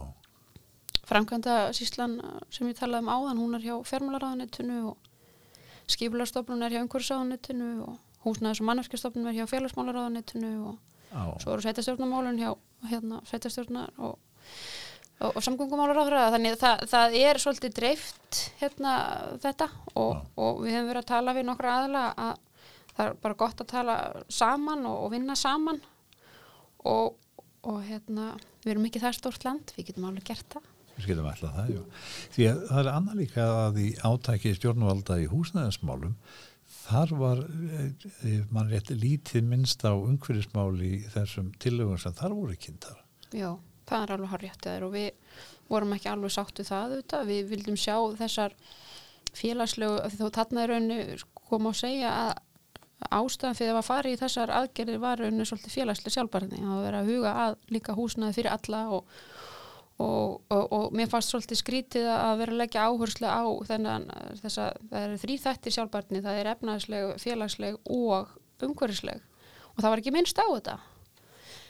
framkvæmda 1.09 1.55
síslan 1.77 2.19
sem 2.53 2.69
ég 2.69 2.77
talaði 2.79 3.05
um 3.07 3.13
áðan 3.13 3.41
hún 3.41 3.57
er 3.57 3.65
hjá 3.65 3.75
fjármálaráðunitinu 3.91 4.81
og 4.91 4.97
skipularstofnun 5.89 6.65
er 6.65 6.75
hjá 6.75 6.83
umhverfisráðunitinu 6.83 7.71
og 7.87 7.97
húsnæðis 8.25 8.61
og 8.61 8.69
mannarskjastofnun 8.69 9.31
er 9.31 9.39
hjá 9.39 9.47
félagsmálaráðunitinu 9.49 10.51
og 10.69 10.77
já, 11.09 11.23
svo 11.41 11.55
eru 11.55 11.65
sveitastjórnarmálun 11.65 12.41
hjá 12.41 12.51
hérna, 12.89 13.21
sveitastjórnar 13.27 13.93
og, 13.97 14.19
og, 15.19 15.31
og 15.33 15.43
samgöngumálar 15.43 16.31
þannig 16.35 16.57
að 16.57 16.63
það, 16.63 16.83
það 16.93 17.17
er 17.21 17.41
svolítið 17.41 17.77
dreift 17.79 18.41
hérna 18.59 18.93
þetta 19.43 19.69
og, 19.95 20.27
og 20.35 20.61
við 20.65 20.77
hefum 20.77 20.91
verið 20.91 21.03
að 21.03 21.11
tala 21.13 21.35
við 21.37 21.49
nokkra 21.49 21.77
aðla 21.79 22.03
að 22.13 22.35
það 22.99 23.05
er 23.05 23.17
bara 23.23 23.39
gott 23.39 23.63
að 23.63 23.71
tala 23.71 23.97
saman 24.27 24.85
og, 24.89 25.05
og 25.05 25.15
vinna 25.15 25.37
saman 25.39 25.81
og, 26.87 27.15
og 27.67 27.79
hérna 27.87 28.33
við 28.63 28.73
erum 28.73 28.89
ekki 28.89 29.03
það 29.03 29.17
stórt 29.19 29.47
land, 29.47 29.73
við 29.75 29.91
getum 29.91 30.09
alveg 30.09 30.29
gert 30.31 30.57
það 30.57 30.75
við 30.99 31.07
skilum 31.07 31.27
alltaf 31.29 31.55
það, 31.55 31.69
já. 31.71 31.81
Því 32.35 32.47
að 32.49 32.61
það 32.69 32.79
er 32.81 32.91
annað 32.91 33.19
líka 33.21 33.43
að 33.55 33.77
í 33.79 33.89
átæki 34.03 34.53
stjórnvalda 34.57 35.19
í 35.23 35.27
húsnæðismálum 35.31 36.15
þar 36.89 37.13
var, 37.19 37.43
eh, 38.25 38.43
mann 38.51 38.69
rétt 38.69 38.91
lítið 38.91 39.45
minnst 39.45 39.85
á 39.85 39.93
umhverfismál 39.93 40.75
í 40.81 41.05
þessum 41.13 41.53
tillögum 41.61 41.99
sem 42.01 42.13
þar 42.13 42.35
voru 42.35 42.55
kynntar. 42.55 42.99
Já, 43.31 43.57
það 43.87 44.03
er 44.03 44.13
alveg 44.15 44.33
harrið 44.33 44.85
og 44.85 44.93
við 44.93 45.09
vorum 45.69 45.93
ekki 45.93 46.09
alveg 46.09 46.33
sátt 46.33 46.59
við 46.59 46.69
það 46.69 46.85
auðvitað. 46.85 47.29
Við 47.29 47.49
vildum 47.53 47.77
sjá 47.77 47.95
þessar 48.17 48.55
félagslegu, 49.33 49.97
því 50.09 50.19
þó 50.19 50.29
þarna 50.37 50.63
er 50.63 50.73
rauninu 50.73 51.17
kom 51.49 51.69
að 51.69 51.79
segja 51.79 52.13
að 52.25 52.31
ástæðan 53.07 53.55
fyrir 53.55 53.77
að 53.79 53.87
fara 53.87 54.11
í 54.11 54.17
þessar 54.19 54.51
aðgerðir 54.51 54.99
var 55.01 55.21
rauninu 55.21 55.45
svolítið 55.47 55.75
félagslega 55.77 56.15
sjálfbarni 56.17 56.59
að 56.59 56.81
vera 56.83 56.99
að 56.99 57.11
huga 57.13 57.31
að 57.45 57.55
líka 57.71 57.95
húsnaði 57.95 58.35
fyrir 58.35 58.51
alla 58.51 58.81
og, 58.97 59.13
og, 60.03 60.35
og, 60.51 60.65
og 60.75 60.85
mér 60.99 61.11
fannst 61.11 61.31
svolítið 61.31 61.61
skrítið 61.61 62.09
að 62.11 62.35
vera 62.43 62.55
að 62.55 62.61
leggja 62.63 62.85
áherslu 62.89 63.31
á 63.31 63.43
þennan 63.71 64.07
þess 64.43 64.61
að 64.65 64.83
það 64.91 65.07
eru 65.07 65.19
þrý 65.23 65.39
þættir 65.45 65.75
sjálfbarni, 65.77 66.23
það 66.27 66.39
er 66.41 66.53
efnaðsleg, 66.53 67.09
félagsleg 67.23 67.81
og 67.87 68.37
umhverfisleg. 68.67 69.27
Og 69.75 69.83
það 69.83 69.93
var 69.93 70.01
ekki 70.03 70.15
minnst 70.15 70.41
á 70.43 70.47
þetta. 70.47 70.79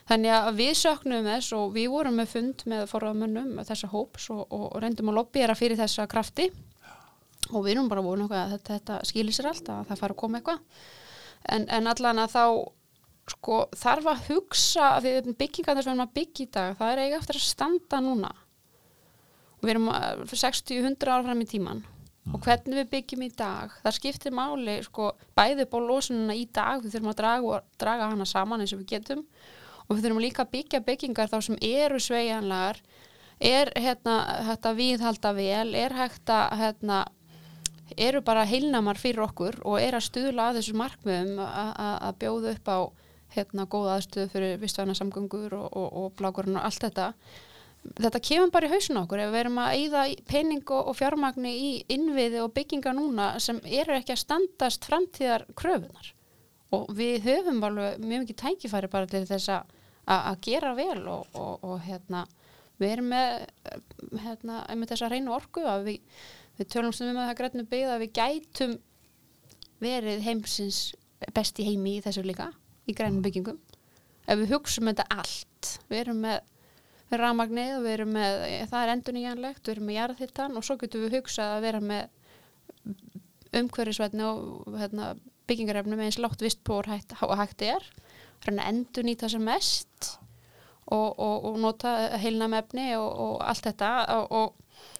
Þannig 0.10 0.34
að 0.34 0.56
við 0.58 0.72
söknum 0.80 1.28
þess 1.30 1.54
og 1.54 1.74
við 1.76 1.92
vorum 1.94 2.16
með 2.18 2.32
fund 2.32 2.64
með 2.72 2.88
forraðmönnum 2.90 3.60
þessa 3.68 3.90
hóps 3.92 4.32
og, 4.34 4.48
og 4.50 4.72
reyndum 4.82 5.12
að 5.12 5.20
lobbyera 5.20 5.54
fyrir 5.58 5.78
þessa 5.78 6.08
krafti. 6.10 6.48
Og 7.54 7.62
við 7.62 7.76
erum 7.76 7.92
bara 7.92 8.02
eitthvað 8.02 8.40
að 8.40 8.56
þetta, 8.56 8.80
þetta 8.80 8.98
skilir 9.06 9.36
sér 9.38 9.52
allt 9.52 9.70
að 9.70 9.84
það 9.92 10.02
fara 10.02 10.16
að 10.16 10.22
koma 10.24 10.40
eitthvað 10.40 10.82
en, 11.48 11.68
en 11.70 11.88
allan 11.88 12.22
að 12.26 12.36
þá 12.36 12.44
sko 13.30 13.60
þarf 13.78 14.08
að 14.10 14.24
hugsa 14.32 14.90
því 15.04 15.36
byggingarnir 15.38 15.86
sem 15.86 15.92
við 15.92 15.96
erum 15.96 16.08
að 16.08 16.16
byggja 16.18 16.46
í 16.46 16.52
dag 16.56 16.78
það 16.80 16.92
er 16.94 17.02
eiga 17.04 17.20
eftir 17.20 17.38
að 17.40 17.46
standa 17.46 18.02
núna. 18.02 18.32
Og 19.60 19.68
við 19.68 19.74
erum 19.76 19.90
að- 19.94 20.24
60-100 20.34 21.12
ára 21.14 21.24
fram 21.28 21.42
í 21.44 21.50
tíman 21.50 21.86
og 22.30 22.44
hvernig 22.46 22.76
við 22.78 22.90
byggjum 22.92 23.24
í 23.26 23.30
dag 23.34 23.72
það 23.82 23.96
skiptir 23.96 24.34
máli 24.36 24.76
sko 24.86 25.14
bæði 25.38 25.66
upp 25.66 25.74
á 25.74 25.80
losununa 25.82 26.36
í 26.38 26.46
dag 26.54 26.84
við 26.84 26.94
þurfum 26.94 27.14
að 27.14 27.20
draga, 27.22 27.62
draga 27.82 28.10
hana 28.12 28.28
saman 28.30 28.62
eins 28.62 28.74
og 28.76 28.84
við 28.84 28.92
getum. 28.94 29.24
Og 29.88 29.98
við 29.98 30.06
þurfum 30.06 30.22
líka 30.22 30.44
að 30.46 30.52
byggja 30.54 30.84
byggingar 30.86 31.32
þá 31.32 31.40
sem 31.42 31.58
eru 31.66 31.98
sveigjanlegar. 31.98 32.82
Er 33.40 33.72
hérna 33.80 34.18
hægt 34.46 34.68
að 34.68 34.78
viðhalda 34.82 35.32
vel 35.34 35.76
er 35.80 35.96
hægt 35.96 36.30
að 36.30 36.58
hérna, 36.60 37.00
eru 37.98 38.22
bara 38.22 38.46
heilnamar 38.46 38.98
fyrir 39.00 39.24
okkur 39.26 39.60
og 39.66 39.80
er 39.82 39.98
að 39.98 40.06
stuðla 40.10 40.50
að 40.52 40.60
þessu 40.60 40.76
markmiðum 40.80 41.40
að- 41.44 41.76
að 41.86 41.96
að 42.10 42.18
bjóða 42.24 42.54
upp 42.56 42.68
á 42.70 42.78
hérna 43.36 43.66
góða 43.70 43.96
aðstöðu 44.00 44.30
fyrir 44.34 44.58
vistvæna 44.62 44.96
samgöngur 44.98 45.54
og, 45.54 45.70
og, 45.78 45.90
og 46.04 46.14
blákurinn 46.18 46.58
og 46.58 46.66
allt 46.66 46.82
þetta. 46.88 47.14
Þetta 48.00 48.20
kemur 48.20 48.52
bara 48.52 48.68
í 48.68 48.72
hausin 48.74 48.98
á 49.00 49.04
okkur. 49.06 49.20
Ef 49.24 49.30
við 49.32 49.40
erum 49.40 49.60
að 49.62 49.76
eyða 49.78 50.02
pening 50.28 50.64
og, 50.76 50.90
fjármagni 50.98 51.52
í 51.56 51.70
innviði 51.94 52.42
og 52.44 52.54
bygginga 52.58 52.92
núna 52.98 53.28
sem 53.40 53.62
eru 53.66 53.94
ekki 53.96 54.16
að 54.16 54.24
standast 54.26 54.86
framtíðar 54.90 55.46
kröfunar 55.56 56.10
og 56.76 56.90
við 56.94 57.24
höfum 57.26 57.64
alveg 57.66 58.02
mjög 58.04 58.26
mikið 58.26 58.36
tækifæri 58.44 58.90
bara 58.92 59.08
til 59.10 59.24
þess 59.26 59.50
að 59.50 59.78
að 60.10 60.26
að 60.32 60.42
gera 60.42 60.74
vel 60.74 61.08
og, 61.08 61.26
og, 61.38 61.80
hérna 61.86 62.26
við 62.80 62.92
erum 62.96 63.10
með 63.14 63.34
hérna, 64.24 64.60
með 64.76 64.92
þessa 64.94 65.10
reynu 65.12 65.34
orku 65.36 65.62
að 65.70 65.84
við, 65.86 66.00
við 66.60 66.72
tölum 66.76 66.94
sem 66.96 67.10
um 67.10 67.20
að 67.20 67.32
það 67.32 67.40
grætnu 67.42 67.66
byggða 67.72 67.96
að 67.96 68.04
við 68.04 68.14
gætum 68.20 68.78
verið 69.80 70.24
heimsins 70.28 70.80
besti 71.36 71.66
heimi 71.68 71.98
í 71.98 72.04
þessu 72.04 72.24
líka 72.26 72.52
í 72.90 72.96
grænum 72.96 73.24
byggingum. 73.24 73.60
Ef 74.30 74.40
við 74.42 74.54
hugsum 74.54 74.90
þetta 74.92 75.08
allt 75.16 75.76
við 75.90 76.04
erum 76.04 76.24
með 76.28 76.42
með 77.10 77.24
rafmagnið 77.24 77.72
og 77.76 77.86
við 77.86 77.96
erum 77.96 78.12
með, 78.14 78.44
það 78.70 78.84
er 78.84 78.92
endur 78.94 79.16
nýjanlegt, 79.16 79.64
við 79.64 79.74
erum 79.74 79.88
með 79.90 79.98
jarðhittan 79.98 80.58
og 80.60 80.66
svo 80.66 80.78
getum 80.78 81.06
við 81.06 81.16
hugsað 81.18 81.56
að 81.56 81.64
vera 81.66 81.82
með 81.82 82.10
umhverfisvætni 83.60 84.26
og 84.28 84.78
hérna, 84.78 85.08
byggingarefnum 85.50 86.04
eins 86.06 86.20
látt 86.22 86.44
vistpór 86.46 86.90
hægt, 86.92 87.16
og 87.26 87.34
hægt 87.40 87.66
er, 87.66 87.86
hérna 88.46 88.68
endur 88.70 89.08
nýta 89.08 89.30
sem 89.32 89.42
mest 89.42 90.12
og, 90.86 91.18
og, 91.18 91.50
og 91.50 91.58
nota 91.64 91.96
heilnam 92.22 92.54
efni 92.60 92.92
og, 92.98 93.10
og 93.10 93.34
allt 93.50 93.66
þetta 93.72 93.90
og, 94.20 94.54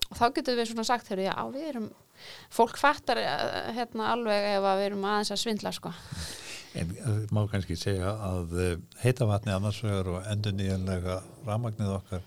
og 0.10 0.18
þá 0.18 0.26
getum 0.36 0.58
við 0.58 0.72
svona 0.72 0.86
sagt, 0.88 1.10
heyrðu, 1.12 1.28
já, 1.28 1.36
við 1.54 1.68
erum, 1.72 1.90
fólk 2.54 2.80
fattar 2.82 3.22
eh, 3.22 3.74
hérna 3.78 4.12
alveg 4.16 4.48
ef 4.56 4.66
við 4.66 4.86
erum 4.88 5.06
aðeins 5.10 5.34
að 5.36 5.42
svindla, 5.44 5.74
sko. 5.76 5.94
En 6.78 6.92
uh, 7.02 7.22
má 7.34 7.42
kannski 7.50 7.78
segja 7.80 8.12
að 8.26 8.52
uh, 8.54 8.74
heita 9.02 9.26
vatni 9.30 9.54
annarsvegar 9.56 10.10
og 10.12 10.28
endur 10.30 10.54
nýjanlega 10.54 11.20
rafmagnið 11.48 11.94
okkar, 11.96 12.26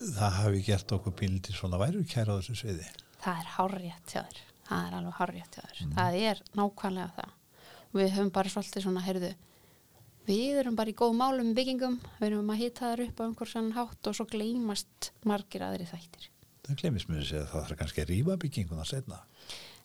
það 0.00 0.36
hafi 0.40 0.60
gert 0.66 0.94
okkur 0.94 1.16
bíldi 1.18 1.54
svona 1.54 1.80
værukæra 1.82 2.36
á 2.36 2.38
þessu 2.38 2.58
sviði. 2.60 2.90
Það 3.24 3.40
er 3.40 3.50
hárrétt 3.56 4.14
hjá 4.14 4.20
þér. 4.20 4.42
Það 4.64 4.84
er 4.84 4.98
alveg 4.98 5.18
hárrétt 5.18 5.56
hjá 5.56 5.64
þér. 5.64 5.80
Það 5.96 6.20
er 6.28 6.44
nákvæmlega 6.60 7.16
það. 7.18 7.34
Við 7.94 8.14
höfum 8.16 8.30
bara 8.34 8.52
svolítið 8.52 8.86
svona, 8.86 9.02
heyrðu, 9.06 9.32
við 10.28 10.60
erum 10.62 10.78
bara 10.78 10.90
í 10.90 10.96
góð 10.98 11.16
málum 11.18 11.50
byggingum, 11.56 11.98
við 12.20 12.28
erum 12.30 12.54
að 12.54 12.62
hita 12.62 12.92
þær 12.92 13.04
upp 13.08 13.22
á 13.22 13.26
einhversan 13.26 13.74
hátt 13.76 14.10
og 14.10 14.16
svo 14.18 14.26
gleymast 14.30 15.10
margir 15.28 15.66
aðri 15.66 15.86
þættir. 15.90 16.30
Það 16.64 16.80
glemist 16.80 17.10
mér 17.10 17.22
að 17.22 17.30
segja 17.30 17.44
að 17.44 17.50
það 17.52 17.64
þarf 17.64 17.80
kannski 17.80 18.02
að 18.02 18.10
rýfa 18.12 18.36
bygginguna 18.44 18.84
setna. 18.88 19.20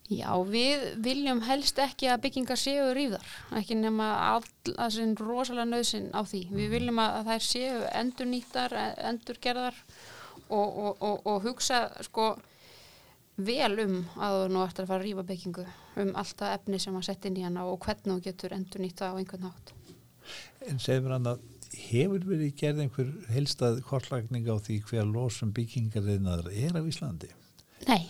Já, 0.10 0.30
við 0.42 0.86
viljum 1.06 1.44
helst 1.46 1.78
ekki 1.84 2.08
að 2.10 2.24
byggingar 2.24 2.58
séu 2.58 2.88
ríðar, 2.98 3.34
ekki 3.60 3.76
nema 3.78 4.08
all, 4.32 4.48
að 4.74 4.96
sinn 4.96 5.12
rosalega 5.20 5.68
nöðsinn 5.70 6.08
á 6.18 6.26
því. 6.26 6.48
Við 6.50 6.72
viljum 6.74 7.02
að 7.04 7.20
þær 7.28 7.46
séu 7.46 7.84
endurnýttar, 8.00 8.74
endurgerðar 9.12 9.78
og, 10.48 10.66
og, 10.66 11.04
og, 11.06 11.28
og 11.30 11.46
hugsa 11.46 11.84
sko 12.08 12.32
vel 13.38 13.76
um 13.84 14.00
að 14.18 14.40
þú 14.40 14.50
nú 14.56 14.64
ættir 14.64 14.88
að 14.88 14.90
fara 14.90 15.00
að 15.00 15.06
rífa 15.06 15.28
byggingu 15.30 15.68
um 16.02 16.12
allt 16.20 16.42
það 16.42 16.56
efni 16.58 16.82
sem 16.82 16.98
að 16.98 17.08
setja 17.12 17.30
inn 17.30 17.40
í 17.40 17.46
hana 17.46 17.68
og 17.70 17.78
hvernig 17.86 18.10
þú 18.10 18.26
getur 18.26 18.58
endurnýtta 18.58 19.12
á 19.14 19.18
einhvern 19.20 19.46
nátt. 19.46 19.74
En 20.66 20.82
segir 20.82 21.06
mér 21.06 21.20
hann 21.20 21.34
að 21.36 21.46
hefur 21.74 22.24
verið 22.26 22.54
gerð 22.60 22.82
einhver 22.86 23.10
helstað 23.34 23.82
kortlagning 23.88 24.48
á 24.50 24.56
því 24.58 24.80
hver 24.90 25.06
losum 25.10 25.52
byggingarinnar 25.56 26.48
er 26.52 26.74
á 26.78 26.82
Íslandi? 26.84 27.30
Nei, 27.88 28.10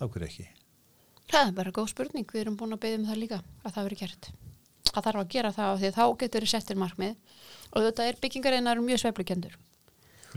Áhver 0.00 0.26
ekki? 0.28 0.46
það 1.26 1.48
er 1.48 1.54
bara 1.56 1.72
góð 1.74 1.88
spurning, 1.90 2.26
við 2.30 2.40
erum 2.44 2.56
búin 2.60 2.76
að 2.76 2.82
beða 2.84 2.98
um 3.00 3.06
það 3.08 3.18
líka 3.22 3.38
að 3.64 3.72
það 3.74 3.86
veri 3.88 3.96
gert. 4.02 4.28
Það 4.92 5.04
þarf 5.06 5.20
að 5.22 5.30
gera 5.34 5.50
það 5.56 5.70
af 5.72 5.80
því 5.80 5.90
þá 5.96 6.04
getur 6.22 6.44
þið 6.46 6.52
settir 6.52 6.78
markmið 6.78 7.16
og 7.72 7.82
þetta 7.86 8.06
er 8.06 8.20
byggingarinnar 8.22 8.80
mjög 8.84 9.00
sveiflukendur. 9.02 9.56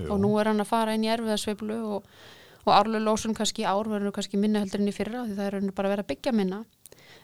og 0.10 0.20
nú 0.24 0.32
er 0.40 0.48
hann 0.48 0.64
að 0.64 0.70
fara 0.72 0.94
inn 0.96 1.04
í 1.04 1.10
erfiðasveiflu 1.12 1.78
og, 1.94 2.06
og 2.66 2.72
árlega 2.74 3.04
lósun 3.04 3.36
kannski 3.36 3.66
í 3.66 3.68
ár 3.68 3.88
verður 3.92 4.14
kannski 4.16 4.40
minna 4.40 4.62
heldur 4.64 4.80
enn 4.80 4.88
í 4.92 4.96
fyrra 4.96 5.26
því 5.28 5.36
það 5.36 5.48
er 5.60 5.72
bara 5.76 5.90
að 5.90 5.94
vera 5.98 6.08
byggja 6.08 6.32
minna 6.34 6.60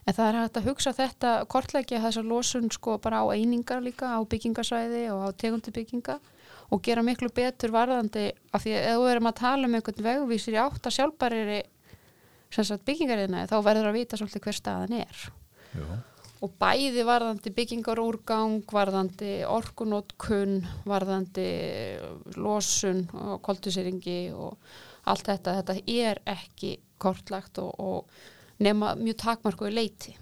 en 0.06 0.13
það 0.13 0.28
er 0.28 0.39
hægt 0.39 0.58
að 0.60 0.68
hugsa 0.70 0.94
þetta 0.94 1.34
kortleggja 1.50 2.02
þessa 2.04 2.24
lósun 2.26 2.70
sko 2.74 2.98
bara 3.02 3.24
á 3.26 3.34
einingar 3.34 3.82
líka 3.82 4.13
á 4.13 4.20
byggingasvæði 4.22 5.06
og 5.13 5.24
á 5.26 5.30
tegundi 5.34 5.74
bygginga 5.74 6.20
og 6.74 6.82
gera 6.86 7.04
miklu 7.06 7.30
betur 7.34 7.74
varðandi 7.74 8.28
af 8.54 8.63
því 8.63 8.76
að 8.78 8.89
ef 8.91 9.00
við 9.02 9.13
erum 9.13 9.30
að 9.30 9.39
tala 9.41 9.70
um 9.70 9.78
einhvern 9.78 10.08
vegvísir 10.08 10.58
í 10.58 10.62
átt 10.62 10.89
að 10.89 10.98
sjálfbæriri 11.00 11.62
byggingarina 12.86 13.48
þá 13.50 13.58
verður 13.65 13.89
að 13.89 13.98
vita 14.00 14.20
svolítið 14.20 14.46
hver 14.46 14.60
staðan 14.60 14.98
er 15.02 15.24
Jú. 15.76 15.88
og 16.46 16.54
bæði 16.62 17.04
varðandi 17.08 17.52
byggingarúrgang, 17.58 18.62
varðandi 18.72 19.32
orkunótkun, 19.50 20.60
varðandi 20.86 21.50
losun 22.38 23.06
og 23.13 23.41
koltusýringi 23.46 24.20
og 24.38 24.56
allt 25.10 25.28
þetta, 25.28 25.60
þetta 25.60 25.78
er 25.91 26.22
ekki 26.30 26.78
kortlagt 27.02 27.60
og, 27.62 27.74
og 27.82 28.35
nema 28.62 28.94
mjög 29.00 29.20
takmarku 29.24 29.70
í 29.70 29.74
leiti. 29.74 30.15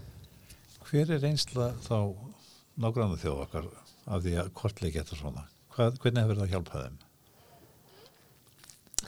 Hver 0.87 1.11
er 1.15 1.23
reynsla 1.23 1.71
þá 1.85 1.97
nágrannu 2.81 3.17
þjóð 3.21 3.41
okkar 3.45 3.71
af 4.05 4.23
því 4.25 4.35
að 4.41 4.51
kortleiki 4.57 4.99
þetta 4.99 5.19
svona? 5.19 5.47
Hvað, 5.73 5.97
hvernig 6.03 6.23
hefur 6.23 6.41
það 6.41 6.53
hjálpað 6.53 6.85
þeim? 6.85 6.99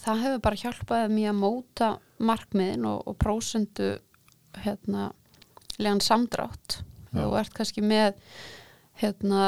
Það 0.05 0.23
hefur 0.25 0.41
bara 0.45 0.61
hjálpað 0.61 1.13
mér 1.13 1.29
að 1.31 1.39
móta 1.39 1.91
markmiðin 2.21 2.87
og, 2.89 3.05
og 3.09 3.17
prósendu 3.21 3.91
hérna 4.63 5.09
legan 5.81 6.03
samdrátt. 6.03 6.79
Já. 7.11 7.21
Þú 7.21 7.29
ert 7.39 7.55
kannski 7.55 7.83
með 7.85 8.13
hérna 9.01 9.45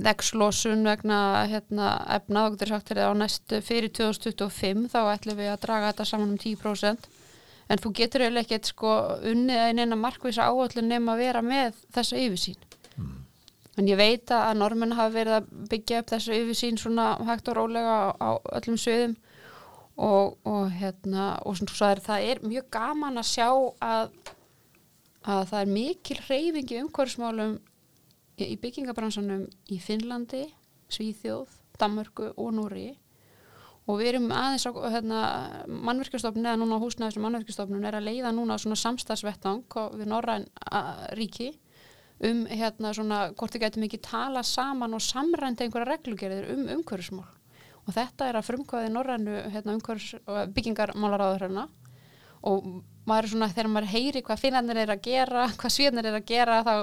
vexlosun 0.00 0.84
vegna 0.88 1.46
hérna, 1.50 1.90
efna 2.16 2.46
og 2.46 2.56
getur 2.56 2.74
sagt 2.74 2.90
þér 2.90 3.12
á 3.12 3.20
næstu 3.20 3.60
fyrir 3.64 3.92
2025 3.96 4.88
þá 4.92 5.00
ætlum 5.12 5.40
við 5.40 5.52
að 5.52 5.62
draga 5.66 5.90
þetta 5.90 6.06
saman 6.08 6.34
um 6.34 6.40
10% 6.40 7.09
en 7.70 7.78
þú 7.78 7.92
getur 8.00 8.24
eiginlega 8.24 8.48
ekkert 8.48 8.72
sko 8.72 8.94
unnið 9.30 9.62
að 9.62 9.72
neina 9.78 9.98
markvisa 9.98 10.48
áallin 10.50 10.90
nema 10.90 11.14
að 11.14 11.22
vera 11.24 11.42
með 11.46 11.78
þessa 11.94 12.18
yfirsýn. 12.18 12.66
En 13.78 13.88
ég 13.88 13.96
veit 13.96 14.32
að 14.34 14.58
normenn 14.58 14.96
hafa 14.98 15.14
verið 15.14 15.36
að 15.38 15.50
byggja 15.70 16.00
upp 16.02 16.10
þessa 16.10 16.36
yfirsýn 16.36 16.80
svona 16.80 17.12
hægt 17.28 17.48
og 17.48 17.56
rólega 17.60 17.94
á, 17.94 18.08
á 18.18 18.30
öllum 18.58 18.78
sögum 18.80 19.14
og, 20.00 20.36
og 20.44 20.70
hérna 20.74 21.30
og 21.46 21.56
svona 21.56 21.76
svo 21.76 21.88
er 21.92 22.02
það 22.04 22.26
er 22.32 22.42
mjög 22.44 22.68
gaman 22.74 23.20
að 23.20 23.30
sjá 23.30 23.48
að, 23.84 24.14
að 25.22 25.42
það 25.52 25.60
er 25.60 25.72
mikil 25.76 26.18
hreyfing 26.26 26.74
í 26.74 26.80
umhverfsmálum 26.82 27.54
í, 28.40 28.56
byggingabransanum 28.60 29.46
í 29.70 29.78
Finnlandi, 29.84 30.46
Svíþjóð, 30.90 31.54
Danmörku 31.80 32.32
og 32.34 32.52
Núri 32.56 32.88
og 33.90 33.96
við 33.98 34.12
erum 34.12 34.28
aðeins 34.34 34.66
á 34.68 34.72
hérna, 34.94 35.22
mannverkjastofnun 35.88 36.46
eða 36.46 36.60
núna 36.60 36.78
húsnæðisum 36.82 37.24
mannverkjastofnun 37.26 37.88
er 37.88 37.98
að 37.98 38.06
leiða 38.06 38.30
núna 38.36 38.58
svona 38.60 38.78
samstagsvettvang 38.78 39.76
við 39.98 40.10
norræn 40.12 40.46
ríki 41.18 41.50
um 42.28 42.44
hérna 42.46 42.92
svona 42.94 43.20
hvort 43.32 43.56
þið 43.56 43.64
getum 43.64 43.86
ekki 43.88 44.00
tala 44.04 44.44
saman 44.46 44.94
og 44.94 45.02
samrændi 45.02 45.66
einhverja 45.66 45.94
reglugerðir 45.94 46.50
um 46.54 46.66
umhverfismál. 46.76 47.28
Og 47.88 47.96
þetta 47.96 48.28
er 48.28 48.38
að 48.38 48.46
frumkvæði 48.46 48.90
norrænu 48.92 49.36
hérna, 49.50 49.74
umhverfis, 49.78 50.20
byggingarmálaráður 50.54 51.46
hérna 51.46 51.66
og 52.46 52.66
maður 53.08 53.26
er 53.26 53.32
svona 53.34 53.50
þegar 53.50 53.70
maður 53.72 53.92
heyri 53.94 54.22
hvað 54.24 54.42
finnarnir 54.44 54.80
er 54.84 54.94
að 54.94 55.04
gera 55.04 55.46
hvað 55.60 55.74
svíðnir 55.74 56.08
er 56.08 56.18
að 56.20 56.28
gera 56.30 56.60
þá 56.64 56.74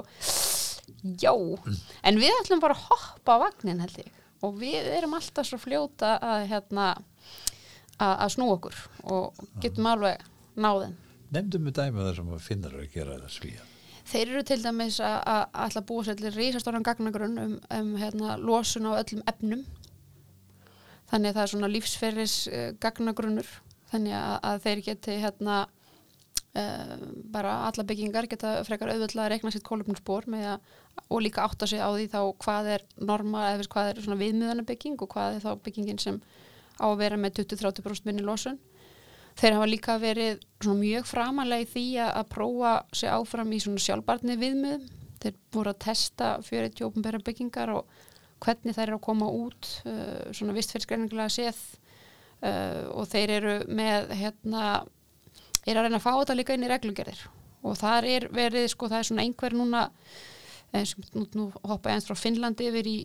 já, 1.22 1.34
en 2.04 2.22
við 2.22 2.40
ætlum 2.42 2.62
bara 2.64 2.78
að 2.78 2.86
hoppa 2.90 3.38
á 3.38 3.44
vagnin 3.46 3.82
held 3.84 4.02
ég 4.04 4.12
og 4.46 4.60
við 4.62 4.88
erum 4.98 5.18
alltaf 5.18 5.48
svo 5.50 5.60
fljóta 5.62 6.16
að 6.22 6.48
hérna 6.52 6.94
að, 7.98 8.14
að 8.14 8.32
snú 8.36 8.52
okkur 8.54 8.80
og 9.10 9.44
getum 9.64 9.90
alveg 9.90 10.24
náðin 10.58 10.96
Nefndum 11.34 11.66
við 11.68 11.76
dæmi 11.76 12.06
það 12.06 12.14
sem 12.16 12.30
finnar 12.40 12.76
að 12.80 12.94
gera 12.94 13.18
það 13.20 13.32
svíja. 13.36 13.66
Þeir 14.08 14.30
eru 14.32 14.44
til 14.48 14.58
dæmis 14.64 15.00
að, 15.04 15.18
að 15.28 15.78
að 15.82 15.88
búa 15.90 16.04
sér 16.08 16.20
til 16.22 16.30
rísastóran 16.32 16.86
gagnagrunn 16.88 17.42
um, 17.44 17.56
um 17.76 17.90
hérna, 18.00 18.38
losun 18.40 18.88
á 18.88 18.96
öllum 18.96 19.24
efnum. 19.28 19.66
Þannig 21.12 21.30
að 21.32 21.36
það 21.36 21.44
er 21.44 21.52
svona 21.54 21.72
lífsferðis 21.74 22.36
uh, 22.48 22.70
gagnagrunnur. 22.84 23.50
Þannig 23.92 24.16
að, 24.16 24.38
að 24.52 24.64
þeir 24.64 24.84
geti 24.86 25.18
hérna 25.24 25.58
bara 27.34 27.54
alla 27.68 27.86
byggingar 27.88 28.30
geta 28.32 28.56
frekar 28.68 28.94
auðvitað 28.94 29.24
að 29.24 29.32
rekna 29.34 29.52
sitt 29.54 29.66
kólöfnusbór 29.68 30.26
og 31.08 31.22
líka 31.22 31.44
átta 31.46 31.68
sig 31.70 31.82
á 31.84 31.90
því 31.94 32.08
þá 32.14 32.22
hvað 32.44 32.72
er 32.78 32.86
norma 32.98 33.52
eða 33.52 33.68
hvað 33.74 33.92
er 33.92 34.02
svona 34.06 34.22
viðmiðanabygging 34.22 34.98
og 35.04 35.12
hvað 35.14 35.38
er 35.38 35.46
þá 35.46 35.52
byggingin 35.68 36.02
sem 36.02 36.18
á 36.82 36.86
að 36.90 37.00
vera 37.04 37.20
með 37.22 37.44
20-30% 37.44 38.10
minni 38.10 38.26
losun 38.26 38.58
Þeir 39.38 39.54
hafa 39.54 39.70
líka 39.70 39.96
verið 40.02 40.40
mjög 40.66 41.06
framalega 41.06 41.62
í 41.62 41.70
því 41.70 41.86
að, 42.08 42.24
prófa 42.32 42.72
sig 42.98 43.12
áfram 43.14 43.52
í 43.54 43.60
sjálfbarni 43.62 44.38
viðmið. 44.42 44.88
Þeir 45.22 45.36
voru 45.54 45.74
að 45.74 45.82
testa 45.86 46.30
40 46.46 46.88
ópenbæra 46.88 47.22
byggingar 47.26 47.74
og 47.76 47.92
hvernig 48.42 48.74
þær 48.74 48.88
eru 48.88 48.98
að 48.98 49.06
koma 49.06 49.30
út 49.34 49.70
uh, 49.86 50.34
svona 50.34 50.56
vistferðsgreiningulega 50.58 51.34
séð 51.34 51.60
uh, 52.42 52.90
og 52.98 53.06
þeir 53.12 53.34
eru 53.38 53.56
með 53.70 54.14
hérna 54.18 54.64
er 55.68 55.78
að 55.78 55.88
reyna 55.88 56.00
að 56.00 56.06
fá 56.06 56.12
þetta 56.14 56.38
líka 56.40 56.56
inn 56.56 56.66
í 56.66 56.72
reglugerðir. 56.72 57.22
Og 57.68 57.78
þar 57.78 58.08
er 58.08 58.28
verið, 58.34 58.68
sko, 58.72 58.90
það 58.92 59.02
er 59.02 59.08
svona 59.10 59.26
einhver 59.26 59.56
núna 59.58 59.88
eins 60.76 60.94
og 60.98 61.08
nú, 61.16 61.26
nú 61.36 61.48
hoppa 61.68 61.92
ég 61.92 62.00
eins 62.00 62.08
frá 62.08 62.20
Finnlandi 62.20 62.68
yfir 62.70 62.90
í 62.90 62.98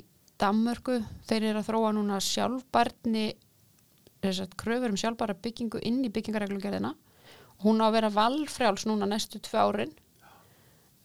Danmörku, 0.43 0.99
þeir 1.29 1.49
eru 1.51 1.63
að 1.63 1.69
þróa 1.69 1.91
núna 1.95 2.19
sjálfbarni 2.23 3.27
þess 4.23 4.45
að 4.45 4.57
kröfur 4.63 4.93
um 4.93 4.99
sjálfbara 4.99 5.37
byggingu 5.43 5.83
inn 5.87 6.01
í 6.07 6.11
byggingareglugerðina. 6.15 6.95
Hún 7.63 7.83
á 7.83 7.87
að 7.87 7.97
vera 7.99 8.11
valfrjáls 8.15 8.87
núna 8.89 9.07
næstu 9.11 9.41
tvö 9.43 9.67
árin. 9.69 9.95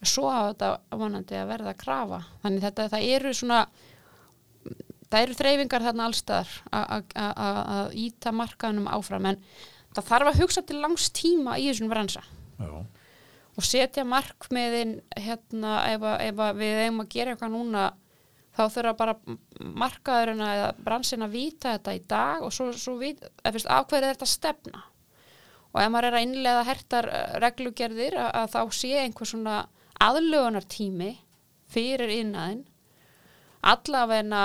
Svo 0.02 0.26
á 0.30 0.50
þetta 0.50 0.70
vonandi 0.98 1.38
að 1.38 1.50
verða 1.52 1.72
að 1.74 1.80
krafa. 1.82 2.20
Þannig 2.42 2.66
þetta 2.66 2.88
það 2.94 3.08
eru 3.14 3.32
svona 3.34 3.62
það 5.08 5.22
eru 5.22 5.38
þreyfingar 5.38 5.86
þarna 5.86 6.06
allstaðar 6.08 6.54
að 6.74 7.96
íta 7.98 8.34
markaðunum 8.34 8.90
áfram. 8.92 9.30
En 9.32 9.42
það 9.96 10.10
þarf 10.10 10.30
að 10.30 10.40
hugsa 10.42 10.64
til 10.66 10.80
langs 10.82 11.08
tíma 11.14 11.58
í 11.58 11.68
þessum 11.70 11.92
bransa. 11.92 12.24
Já. 12.58 12.72
og 13.58 13.66
setja 13.66 14.02
markmiðin 14.06 14.96
hérna 15.14 15.80
ef, 15.92 16.02
að, 16.02 16.20
ef 16.26 16.40
að 16.42 16.60
við 16.60 16.80
eigum 16.82 17.02
að 17.02 17.10
gera 17.12 17.32
eitthvað 17.34 17.52
núna 17.54 17.82
þá 18.58 18.62
þurfa 18.74 18.92
bara 18.98 19.14
markaðurinn 19.82 20.42
eða 20.42 20.68
bransin 20.82 21.26
að 21.26 21.34
vita 21.36 21.74
þetta 21.76 21.94
í 21.94 22.02
dag 22.10 22.46
og 22.46 22.54
svo, 22.54 22.70
svo 22.74 22.96
afhverju 22.98 24.12
þetta 24.12 24.30
stefna? 24.30 24.82
Og 25.70 25.82
ef 25.82 25.90
maður 25.92 26.08
er 26.08 26.18
að 26.18 26.26
innlega 26.26 26.64
hertar 26.66 27.10
eh, 27.12 27.36
reglugerðir 27.44 28.18
að, 28.18 28.30
að 28.40 28.52
þá 28.54 28.78
sé 28.78 28.92
einhver 29.02 29.30
svona 29.30 29.56
aðlögunartími 30.02 31.12
fyrir 31.70 32.14
innaðinn 32.14 32.64
allavegna 33.68 34.42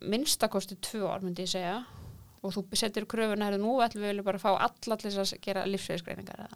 minnstakosti 0.00 0.78
tvö 0.80 1.06
ár 1.08 1.24
myndi 1.24 1.44
ég 1.44 1.52
segja 1.52 1.76
og 2.46 2.54
þú 2.54 2.78
setur 2.78 3.08
kröfuna 3.10 3.50
hérna 3.50 3.60
nú 3.62 3.76
ætlum 3.84 4.04
við 4.04 4.14
viljum 4.14 4.28
bara 4.28 4.42
fá 4.42 4.52
allallis 4.54 5.18
að 5.18 5.36
gera 5.44 5.66
lífsvegisgreiningar 5.68 6.46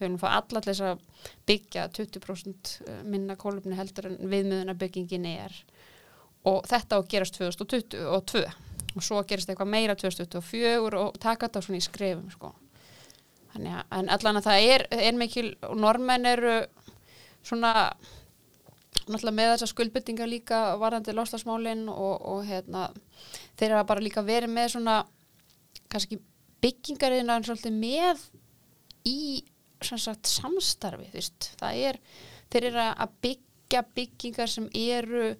við 0.00 0.06
viljum 0.06 0.20
fá 0.22 0.30
allallis 0.38 0.80
að 0.84 1.04
byggja 1.48 1.86
20% 1.98 2.72
eh, 2.86 3.04
minna 3.04 3.36
kólumni 3.40 3.76
heldur 3.78 4.10
en 4.10 4.18
viðmiðuna 4.32 4.76
byggingin 4.80 5.28
er. 5.28 5.54
Og 6.48 6.64
þetta 6.68 6.96
á 6.96 7.00
að 7.02 7.10
gerast 7.12 7.36
2022 7.36 8.44
og 8.96 9.04
svo 9.04 9.20
gerist 9.28 9.50
eitthvað 9.52 9.70
meira 9.70 9.94
2024 9.98 10.98
og 10.98 11.18
taka 11.20 11.46
þetta 11.46 11.62
svona 11.62 11.78
í 11.80 11.84
skrefum 11.84 12.30
sko. 12.32 12.54
þannig 13.52 13.76
að 13.76 14.08
allan 14.16 14.38
að 14.40 14.46
það 14.46 14.68
er, 14.72 14.86
er 14.94 15.18
mikil 15.18 15.46
og 15.66 15.76
normenn 15.78 16.26
eru 16.26 16.56
svona 17.42 17.72
náttúrulega 19.06 19.36
með 19.36 19.52
þessa 19.54 19.70
skuldbyttinga 19.70 20.26
líka 20.28 20.60
varandi 20.80 21.14
loslasmálinn 21.16 21.86
og, 21.92 22.16
og 22.32 22.42
hérna, 22.48 22.88
þeir 23.58 23.70
eru 23.70 23.84
bara 23.88 24.04
líka 24.04 24.24
verið 24.26 24.52
með 24.52 24.74
svona 24.74 24.96
kannski 25.90 26.20
byggingariðina 26.60 27.38
en 27.38 27.46
svolítið 27.46 27.78
með 27.80 28.26
í 29.08 29.20
sagt, 29.80 30.28
samstarfi 30.28 31.22
það 31.60 31.84
er, 31.88 32.00
þeir 32.52 32.68
eru 32.70 32.82
að 32.90 33.14
byggja 33.24 33.84
byggingar 33.96 34.50
sem 34.52 34.68
eru 34.76 35.30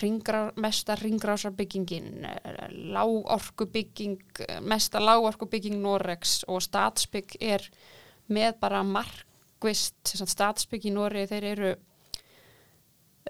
ringra, 0.00 0.52
mesta 0.60 0.96
ringgrásarbyggingin 1.00 2.24
lágorkubygging 2.96 4.40
mesta 4.66 5.00
lágorkubygging 5.00 5.78
Norex 5.80 6.42
og 6.48 6.62
statsbygg 6.64 7.36
er 7.40 7.64
með 8.32 8.56
bara 8.60 8.82
markvist 8.86 10.16
statsbygg 10.16 10.88
í 10.88 10.94
Noregi 10.94 11.30
þeir 11.32 11.48
eru 11.52 11.74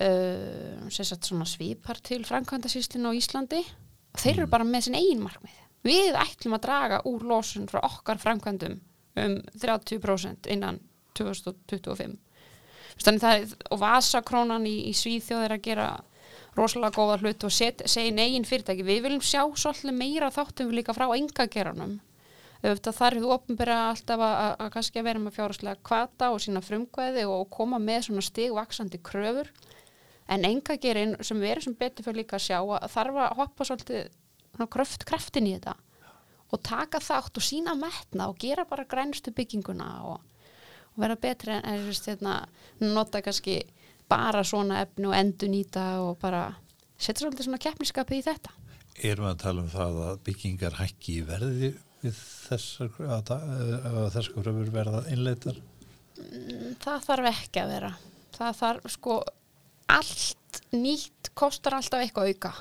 uh, 0.01 1.47
svipar 1.47 2.01
til 2.03 2.25
Frankvæntasíslinu 2.29 3.13
og 3.13 3.21
Íslandi 3.21 3.63
og 3.63 4.21
þeir 4.21 4.37
eru 4.37 4.47
mm. 4.47 4.53
bara 4.53 4.69
með 4.69 4.89
sin 4.89 4.99
eigin 4.99 5.25
markmið 5.25 5.63
við 5.87 6.19
ætlum 6.19 6.57
að 6.57 6.67
draga 6.67 7.01
úr 7.09 7.25
losun 7.27 7.69
frá 7.71 7.81
okkar 7.87 8.21
framkvæmdum 8.23 8.81
um 9.17 9.37
30% 9.63 10.51
innan 10.53 10.81
2025 11.17 12.19
er, 13.07 13.47
og 13.71 13.81
vasakrónan 13.81 14.67
í, 14.69 14.77
í 14.91 14.93
Svíþjóð 14.97 15.45
er 15.45 15.57
að 15.57 15.65
gera 15.65 15.89
rosalega 16.57 16.97
góða 16.97 17.21
hlut 17.21 17.45
og 17.45 17.53
segja 17.53 18.13
negin 18.15 18.47
fyrirtæki. 18.49 18.85
Við 18.87 19.03
viljum 19.05 19.25
sjá 19.25 19.43
svolítið 19.45 19.97
meira 19.97 20.33
þáttum 20.33 20.73
líka 20.73 20.95
frá 20.97 21.09
engageranum. 21.13 21.99
Þar 22.63 23.07
er 23.13 23.21
þú 23.21 23.33
ofnbæra 23.35 23.77
alltaf 23.91 24.23
að, 24.25 24.53
að 24.65 24.71
kannski 24.75 25.01
að 25.01 25.09
vera 25.11 25.23
með 25.23 25.37
fjárháslega 25.37 25.83
kvata 25.87 26.31
og 26.33 26.41
sína 26.43 26.63
frumkvæði 26.65 27.27
og 27.29 27.51
koma 27.53 27.79
með 27.83 28.09
svona 28.09 28.25
stigvaksandi 28.25 29.03
kröfur. 29.05 29.53
En 30.29 30.45
engagerin 30.45 31.15
sem 31.23 31.39
við 31.39 31.53
erum 31.53 31.67
sem 31.69 31.77
betur 31.79 32.07
fyrir 32.07 32.23
líka 32.23 32.39
að 32.39 32.47
sjá 32.49 32.59
að 32.59 32.89
þarf 32.91 33.19
að 33.23 33.37
hoppa 33.41 33.67
svolítið 33.69 34.09
kröft, 34.73 35.05
kraftin 35.07 35.47
í 35.47 35.55
þetta 35.55 35.77
og 36.55 36.63
taka 36.67 37.01
þátt 37.03 37.39
og 37.39 37.45
sína 37.45 37.75
metna 37.79 38.29
og 38.31 38.39
gera 38.41 38.65
bara 38.69 38.87
grænstu 38.89 39.33
bygginguna 39.35 39.89
og, 40.07 40.21
og 40.95 41.03
vera 41.03 41.17
betri 41.21 41.57
en, 41.57 41.65
en 41.67 41.89
hérna, 41.91 42.37
nota 42.83 43.23
kannski 43.25 43.61
bara 44.09 44.45
svona 44.47 44.85
efni 44.85 45.09
og 45.11 45.17
endur 45.19 45.51
nýta 45.51 45.87
og 46.05 46.21
bara 46.23 46.49
setja 46.97 47.25
svolítið 47.25 47.49
svona 47.49 47.63
keppniskapið 47.63 48.23
í 48.23 48.27
þetta 48.29 48.55
Erum 49.05 49.27
við 49.27 49.33
að 49.35 49.43
tala 49.43 49.63
um 49.63 49.73
það 49.73 49.99
að 50.07 50.21
byggingar 50.25 50.79
hækki 50.79 51.19
í 51.19 51.25
verði 51.27 51.73
við 52.01 52.21
þessar 52.47 52.93
þessar 52.97 54.31
kröfur 54.37 54.71
verða 54.73 55.03
innleitar? 55.13 55.59
Mm, 56.17 56.77
það 56.81 57.09
þarf 57.11 57.31
ekki 57.33 57.63
að 57.63 57.73
vera 57.75 57.91
það 58.37 58.61
þarf 58.63 58.95
sko 58.95 59.19
allt 59.93 60.63
nýtt 60.75 61.31
kostar 61.37 61.77
alltaf 61.79 62.03
eitthvað 62.03 62.33
auka. 62.33 62.55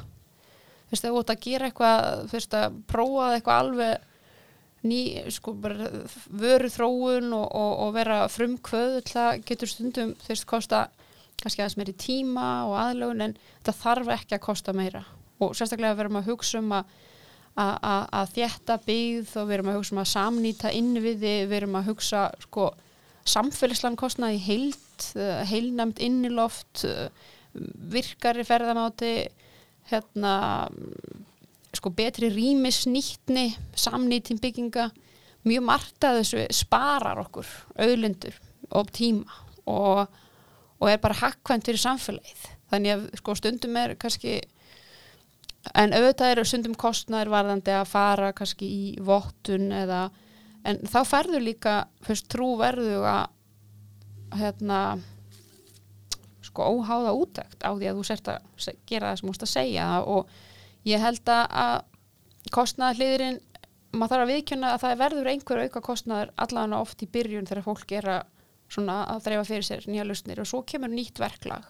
Þú 0.85 0.93
veist, 0.93 1.05
þú 1.05 1.21
ert 1.21 1.31
að 1.33 1.45
gera 1.45 1.69
eitthvað 1.69 2.03
þú 2.29 2.37
veist, 2.37 2.57
að 2.59 2.75
prófa 2.91 3.29
eitthvað 3.35 3.61
alveg 3.63 4.11
ný, 4.85 4.99
sko, 5.33 5.55
bara 5.57 5.89
vöru 6.29 6.69
þróun 6.69 7.33
og, 7.33 7.47
og, 7.47 7.71
og 7.87 7.95
vera 7.95 8.19
frumkvöð, 8.29 8.99
það 9.09 9.41
getur 9.47 9.71
stundum 9.71 10.13
þú 10.21 10.31
veist, 10.33 10.47
kosta 10.49 10.85
kannski 11.41 11.63
aðeins 11.63 11.79
meiri 11.79 11.95
tíma 11.99 12.45
og 12.69 12.77
aðlögun 12.79 13.25
en 13.25 13.35
þetta 13.57 13.75
þarf 13.81 14.13
ekki 14.19 14.37
að 14.37 14.45
kosta 14.45 14.75
meira. 14.77 15.03
Og 15.41 15.55
sérstaklega 15.57 15.97
verðum 15.97 16.21
að 16.21 16.31
hugsa 16.31 16.61
um 16.61 16.77
að 16.77 16.93
að 17.55 18.33
þjætta 18.35 18.75
byggð 18.83 19.35
og 19.39 19.45
verðum 19.47 19.69
að 19.71 19.77
hugsa 19.79 19.93
um 19.95 20.01
að 20.01 20.09
samnýta 20.11 20.71
innviði, 20.75 21.35
verðum 21.47 21.77
að 21.79 21.91
hugsa 21.93 22.23
sko, 22.43 22.65
samfélagslan 23.31 23.95
kostnaði 23.99 24.41
heilt, 24.43 24.84
eh, 25.15 25.41
heilnæmt 25.49 26.01
inniloft, 26.03 26.85
eh, 26.87 27.09
virkari 27.91 28.45
ferðamáti 28.47 29.13
hérna 29.91 30.35
sko 31.75 31.91
betri 31.91 32.29
rýmisnýtni 32.31 33.49
samnýtin 33.75 34.39
bygginga. 34.41 34.89
Mjög 35.45 35.65
margt 35.67 36.05
að 36.07 36.21
þessu 36.21 36.45
sparar 36.55 37.19
okkur 37.21 37.49
auðlindur 37.77 38.37
og 38.71 38.91
tíma 38.95 39.41
og 39.69 40.07
og 40.75 40.91
er 40.91 40.99
bara 40.99 41.15
hakkvæmt 41.21 41.69
fyrir 41.69 41.79
samfélagið. 41.79 42.41
Þannig 42.71 42.93
að 42.95 43.03
sko, 43.21 43.35
stundum 43.39 43.77
er 43.79 43.95
kannski 43.99 44.35
en 45.73 45.95
auðvitað 45.95 46.33
eru 46.33 46.45
stundum 46.45 46.75
kostnæður 46.77 47.31
varðandi 47.33 47.73
að 47.73 47.89
fara 47.89 48.33
kannski 48.37 48.67
í 48.67 48.89
vottun 49.01 49.71
eða 49.73 50.09
en 50.65 50.81
þá 50.89 50.99
ferður 51.07 51.45
líka 51.45 51.75
fyrst 52.05 52.27
trú 52.33 52.55
verðu 52.59 53.01
að 53.05 53.31
hérna 54.39 54.79
sko 56.45 56.69
óháða 56.75 57.15
útækt 57.17 57.65
á 57.65 57.71
því 57.73 57.89
að 57.89 57.97
þú 57.97 58.05
sért 58.07 58.29
að 58.31 58.69
gera 58.87 59.09
það 59.11 59.17
sem 59.19 59.25
þú 59.25 59.31
múst 59.31 59.45
að 59.45 59.53
segja 59.53 59.87
og 60.03 60.29
ég 60.85 61.01
held 61.01 61.31
að 61.33 61.83
kostnæðarliðurinn 62.55 63.41
maður 63.95 64.11
þarf 64.11 64.25
að 64.25 64.31
viðkjöna 64.33 64.71
að 64.73 64.81
það 64.83 65.01
verður 65.01 65.29
einhver 65.31 65.61
auka 65.63 65.81
kostnæður 65.83 66.31
allavega 66.45 66.81
oft 66.81 67.03
í 67.03 67.09
byrjun 67.11 67.49
þegar 67.49 67.65
fólk 67.65 67.95
er 67.95 68.09
að 68.17 68.23
svona 68.75 68.99
að 69.09 69.25
dreifa 69.27 69.47
fyrir 69.47 69.65
sér 69.65 69.87
nýja 69.89 70.05
lausnir 70.05 70.41
og 70.41 70.49
svo 70.49 70.61
kemur 70.67 70.91
nýtt 70.91 71.21
verklag 71.21 71.67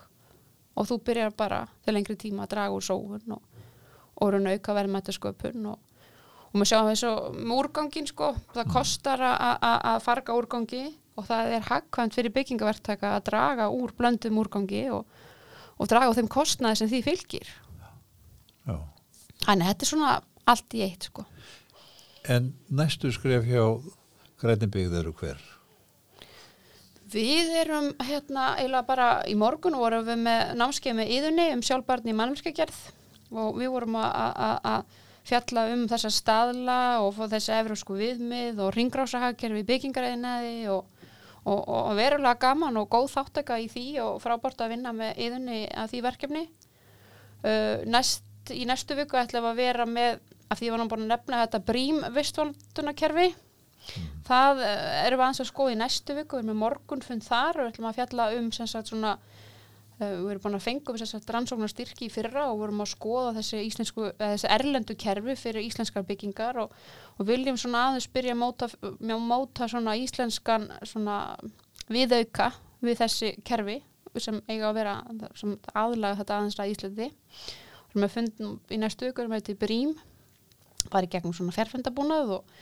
og 0.76 0.88
þú 0.90 1.00
byrjar 1.08 1.36
bara 1.38 1.66
til 1.86 1.96
lengri 1.96 2.16
tíma 2.20 2.46
að 2.46 2.56
draga 2.56 2.76
úr 2.76 2.86
sóhun 2.86 3.36
og, 3.36 3.42
og 4.22 4.38
auka 4.40 4.76
verðmættasköpun 4.80 5.70
og, 5.72 5.80
og 6.52 6.56
maður 6.60 6.92
þess 6.92 7.08
að 7.10 7.40
með 7.40 7.58
úrgangin 7.60 8.10
sko, 8.10 8.32
það 8.56 8.72
kostar 8.74 9.26
að 9.26 10.00
farga 10.06 10.38
úrgangi 10.40 10.86
og 11.16 11.28
það 11.28 11.54
er 11.58 11.68
hagkvæmt 11.70 12.18
fyrir 12.18 12.34
byggingaverktaka 12.36 13.16
að 13.18 13.28
draga 13.30 13.70
úr 13.72 13.94
blöndum 13.98 14.40
úrgangi 14.42 14.88
og, 14.96 15.06
og 15.80 15.92
draga 15.92 16.12
á 16.12 16.18
þeim 16.18 16.32
kostnaði 16.32 16.82
sem 16.82 16.92
því 16.92 17.04
fylgir 17.10 17.52
Já. 18.66 18.78
Þannig 19.46 19.72
þetta 19.72 19.86
er 19.86 19.92
svona 19.92 20.14
allt 20.46 20.78
í 20.78 20.84
eitt 20.86 21.10
sko 21.10 21.26
En 22.26 22.54
næstu 22.74 23.12
skref 23.14 23.46
hjá 23.46 23.64
Grænibíð 24.42 24.98
eru 25.00 25.14
hver? 25.16 25.40
Við 27.14 27.52
erum 27.62 27.92
hérna 28.04 28.56
eiginlega 28.58 28.88
bara 28.88 29.08
í 29.30 29.36
morgun 29.40 29.78
vorum 29.80 30.04
við 30.08 30.20
með 30.26 30.56
námskeið 30.60 30.98
með 30.98 31.12
íðunni 31.16 31.46
um 31.54 31.62
sjálfbarni 31.64 32.12
í 32.12 32.18
mannumskegerð 32.18 32.80
og 33.36 33.60
við 33.62 33.72
vorum 33.72 33.96
að 34.02 34.90
fjalla 35.26 35.68
um 35.74 35.86
þessa 35.90 36.12
staðla 36.14 36.80
og 37.06 37.18
þessi 37.32 37.54
efrasku 37.56 37.96
viðmið 37.98 38.60
og 38.66 38.74
ringrásahagerfi 38.76 39.64
byggingaræðinaði 39.70 40.68
og, 40.74 40.90
og, 41.46 41.62
og 41.70 41.92
verulega 41.98 42.42
gaman 42.42 42.82
og 42.82 42.90
góð 42.92 43.12
þáttaka 43.14 43.60
í 43.62 43.70
því 43.72 43.88
og 44.04 44.22
frábort 44.24 44.62
að 44.66 44.76
vinna 44.76 44.94
með 44.98 45.22
íðunni 45.28 45.60
að 45.70 45.92
því 45.94 46.04
verkefni. 46.10 46.46
Uh, 47.46 47.86
næst, 47.86 48.26
í 48.54 48.66
næstu 48.66 48.98
viku 48.98 49.20
ætlum 49.22 49.50
að 49.52 49.62
vera 49.62 49.86
með, 49.90 50.20
af 50.50 50.60
því 50.60 50.68
við 50.68 50.76
varum 50.76 50.94
búin 50.94 51.06
að 51.06 51.14
nefna 51.14 51.42
þetta 51.46 51.66
brím 51.68 52.06
vistvaldunakerfi 52.16 53.32
Það 54.26 54.62
uh, 54.64 54.86
erum 55.06 55.20
við 55.20 55.26
aðeins 55.28 55.42
að 55.44 55.50
skoða 55.52 55.74
í 55.74 55.80
næstu 55.80 56.18
viku, 56.18 56.38
við 56.38 56.42
erum 56.42 56.52
með 56.52 56.62
morgunfund 56.64 57.26
þar 57.26 57.60
og 57.62 57.68
ætlum 57.70 57.90
að 57.90 57.98
fjalla 58.00 58.30
um 58.40 58.48
sagt 58.56 58.90
svona 58.90 59.12
uh, 59.20 60.00
við 60.00 60.32
erum 60.34 60.44
búin 60.46 60.58
að 60.58 60.64
sem 60.98 61.12
sagt 61.12 61.34
rannsóknarstyrki 61.36 62.08
í 62.08 62.14
fyrra 62.14 62.48
og 62.50 62.58
við 62.60 62.68
erum 62.70 62.82
að 62.86 62.92
skoða 62.96 63.36
þessi, 63.38 63.62
þessi 64.18 64.52
erlendu 64.58 64.98
kerfi 65.06 65.38
fyrir 65.38 65.68
íslenskar 65.68 66.08
byggingar 66.10 66.64
og, 66.66 66.74
og 67.16 67.28
viljum 67.28 67.58
svona 67.60 67.90
aðeins 67.90 68.08
byrja 68.12 68.36
að 68.36 68.42
móta, 68.42 68.70
móta 69.00 69.70
svona 69.72 69.96
íslenskan 70.00 70.68
svona 70.84 71.20
viðauka 71.92 72.52
við 72.84 73.00
þessi 73.02 73.36
kerfi 73.46 73.80
sem 74.22 74.40
eiga 74.48 74.70
að 74.70 74.78
vera 74.80 74.96
aðlaga 75.76 76.20
þetta 76.22 76.38
aðeins 76.38 76.60
að 76.60 76.72
Íslandi. 76.72 77.10
Og 77.96 78.04
að 78.04 78.14
fundum 78.14 78.58
í 78.72 78.80
næstu 78.80 79.10
viku 79.10 79.24
erum 79.24 79.36
við 79.36 79.46
til 79.50 79.58
Brím 79.60 79.94
bara 80.92 81.08
í 81.08 81.12
gegnum 81.12 81.34
svona 81.36 81.56
fjárfendabúnað 81.56 82.36
og, 82.38 82.58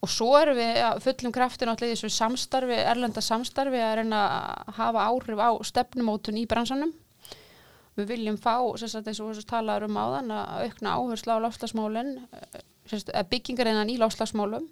og 0.00 0.10
svo 0.10 0.32
erum 0.40 0.58
við 0.58 0.80
að 0.84 1.02
fullum 1.04 1.34
krafti 1.34 1.68
náttúrulega 1.68 1.94
í 1.94 1.98
þessu 1.98 2.12
samstarfi, 2.16 2.80
erlenda 2.92 3.22
samstarfi 3.24 3.80
að 3.84 3.94
reyna 4.00 4.24
að 4.26 4.74
hafa 4.80 5.06
áhrif 5.12 5.44
á 5.44 5.50
stefnumótun 5.70 6.40
í 6.40 6.48
bransanum. 6.50 6.92
Við 7.98 8.12
viljum 8.14 8.40
fá, 8.40 8.56
eins 8.64 8.96
og 8.96 9.06
þessu 9.06 9.46
talaður 9.48 9.88
um 9.90 10.00
áðan 10.00 10.34
að 10.34 10.66
aukna 10.66 10.96
áherslu 10.96 11.36
á 11.36 11.44
lofslagsmálin 12.90 13.30
byggingarinnan 13.32 13.92
í 13.92 13.98
lofslagsmálum 14.00 14.68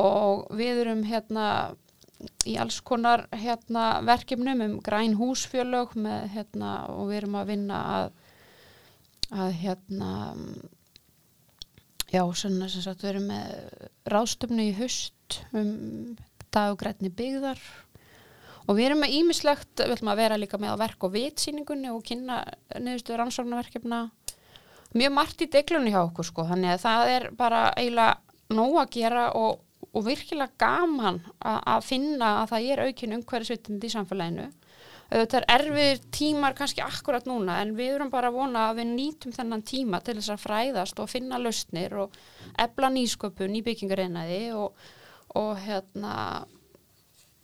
og 0.00 0.46
við 0.56 0.84
erum 0.86 1.02
hérna 1.04 1.46
í 2.48 2.54
alls 2.60 2.78
konar 2.86 3.26
hérna 3.34 4.00
verkefnum 4.06 4.62
um 4.64 4.76
græn 4.84 5.18
húsfjölög 5.18 5.96
með 5.98 6.28
hérna 6.36 6.74
og 6.94 7.10
við 7.10 7.22
erum 7.22 7.40
að 7.40 7.50
vinna 7.52 7.80
að 7.96 8.12
að 9.32 9.54
hérna 9.62 10.10
já, 12.12 12.22
svona 12.36 12.68
sem 12.68 12.84
sagt 12.84 13.04
við 13.04 13.14
erum 13.14 13.30
með 13.30 13.86
ráðstöfnu 14.12 14.66
í 14.68 14.74
hust 14.76 15.38
um 15.56 16.16
daggrætni 16.52 17.08
byggðar. 17.16 17.60
Og 18.68 18.76
við 18.76 18.90
erum 18.90 19.00
með 19.02 19.14
ímislegt, 19.18 19.72
við 19.80 19.96
ætlum 19.96 20.12
að 20.12 20.20
vera 20.20 20.38
líka 20.38 20.60
með 20.60 20.76
á 20.76 20.82
verk 20.84 21.06
og 21.06 21.14
vitsýningunni 21.16 21.90
og 21.90 22.04
kynna 22.06 22.42
niðurstu 22.76 23.16
rannsóknarverkefna 23.18 24.04
mjög 24.98 25.12
margt 25.16 25.44
í 25.44 25.50
deglunni 25.52 25.92
hjá 25.94 26.02
okkur 26.04 26.28
sko. 26.28 26.46
Þannig 26.48 26.74
að 26.74 26.82
það 26.86 27.12
er 27.16 27.28
bara 27.38 27.66
eiginlega 27.76 28.56
nóg 28.56 28.80
að 28.82 28.90
gera 28.96 29.28
og, 29.38 29.62
og 29.92 30.06
virkilega 30.06 30.58
gaman 30.60 31.22
að, 31.38 31.60
að 31.74 31.86
finna 31.88 32.32
að 32.40 32.50
það 32.52 32.68
er 32.72 32.84
aukin 32.86 33.16
umhverfisvitindi 33.18 33.88
í 33.88 33.94
samfélaginu. 33.96 34.48
Þetta 35.12 35.42
er 35.42 35.46
erfir 35.52 35.98
tímar 36.14 36.54
kannski 36.56 36.80
akkurat 36.80 37.26
núna 37.28 37.58
en 37.60 37.74
við 37.76 37.98
erum 37.98 38.10
bara 38.12 38.30
að 38.30 38.38
vona 38.38 38.62
að 38.70 38.78
við 38.80 38.92
nýtum 38.94 39.34
þennan 39.36 39.64
tíma 39.68 40.00
til 40.00 40.14
þess 40.16 40.32
að 40.32 40.44
fræðast 40.46 41.02
og 41.04 41.10
finna 41.12 41.40
lausnir 41.40 41.98
og 42.00 42.16
ebla 42.64 42.88
nýsköpun 42.94 43.58
í 43.58 43.60
byggingarinnaði 43.66 44.40
og, 44.56 44.72
og 45.36 45.60
hérna 45.66 46.14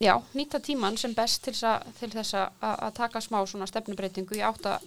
já, 0.01 0.15
nýta 0.33 0.63
tíman 0.65 0.97
sem 0.97 1.13
best 1.17 1.45
til 1.45 1.53
þess 1.53 1.69
að, 1.69 1.93
til 2.01 2.11
þess 2.15 2.39
að, 2.41 2.65
að 2.73 2.97
taka 3.03 3.23
smá 3.25 3.43
svona 3.45 3.69
stefnubreitingu 3.69 4.39
í 4.39 4.45
átta 4.49 4.79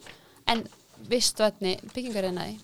en 0.49 0.65
vistvætni 1.09 1.77
byggingarinnaði 1.95 2.59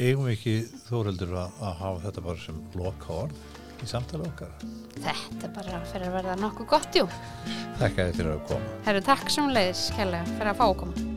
Eigum 0.00 0.28
við 0.28 0.36
ekki 0.36 0.52
þóreldur 0.86 1.34
að, 1.34 1.56
að 1.66 1.74
hafa 1.82 2.02
þetta 2.06 2.22
bara 2.24 2.42
sem 2.44 2.60
loka 2.78 3.16
orð 3.24 3.40
í 3.80 3.88
samtala 3.90 4.28
okkar. 4.28 4.52
Þetta 5.00 5.52
bara 5.56 5.80
fyrir 5.90 6.08
að 6.08 6.18
verða 6.20 6.40
nokkuð 6.40 6.70
gott, 6.72 7.00
jú. 7.00 7.06
Þakka 7.80 8.06
þér 8.06 8.18
fyrir 8.20 8.34
að 8.36 8.42
koma. 8.52 8.74
Herru, 8.88 9.06
takk 9.12 9.32
sem 9.32 9.54
leiðis, 9.56 9.88
kærlega, 9.96 10.36
fyrir 10.36 10.52
að 10.54 10.60
fá 10.60 10.68
að 10.68 10.76
koma. 10.84 11.09